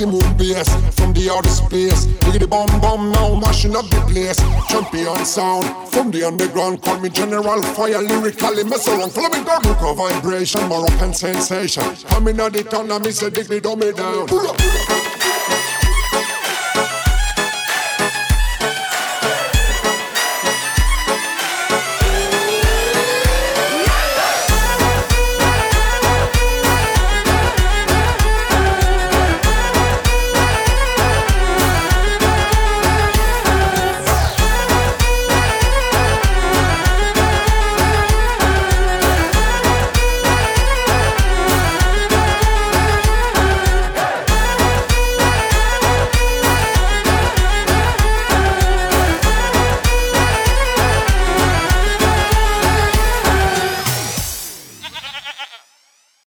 Bass 0.06 0.68
from 0.94 1.12
the 1.12 1.28
outer 1.30 1.48
space. 1.48 2.04
Diggity 2.20 2.46
bomb 2.46 2.68
bomb 2.80 3.10
now, 3.10 3.34
mashing 3.34 3.74
up 3.74 3.88
the 3.90 4.00
place. 4.02 4.38
Champion 4.68 5.24
sound 5.24 5.66
from 5.88 6.10
the 6.10 6.24
underground. 6.24 6.82
Call 6.82 7.00
me 7.00 7.08
General 7.08 7.62
Fire, 7.74 8.00
lyrically 8.00 8.64
mess 8.64 8.86
around. 8.86 9.10
Flamingo, 9.10 9.58
look 9.68 9.82
of 9.82 9.96
vibration, 9.96 10.62
Moroccan 10.68 11.12
sensation. 11.14 11.82
Coming 12.08 12.40
out 12.40 12.52
the 12.52 12.62
town, 12.62 12.92
I 12.92 12.98
miss 12.98 13.22
a 13.22 13.30
diggity 13.30 13.60
dumb 13.60 13.80
me 13.80 13.92
down. 13.92 14.26
Pull 14.26 14.46
up, 14.46 14.56
pull 14.56 14.94
up. 14.94 14.97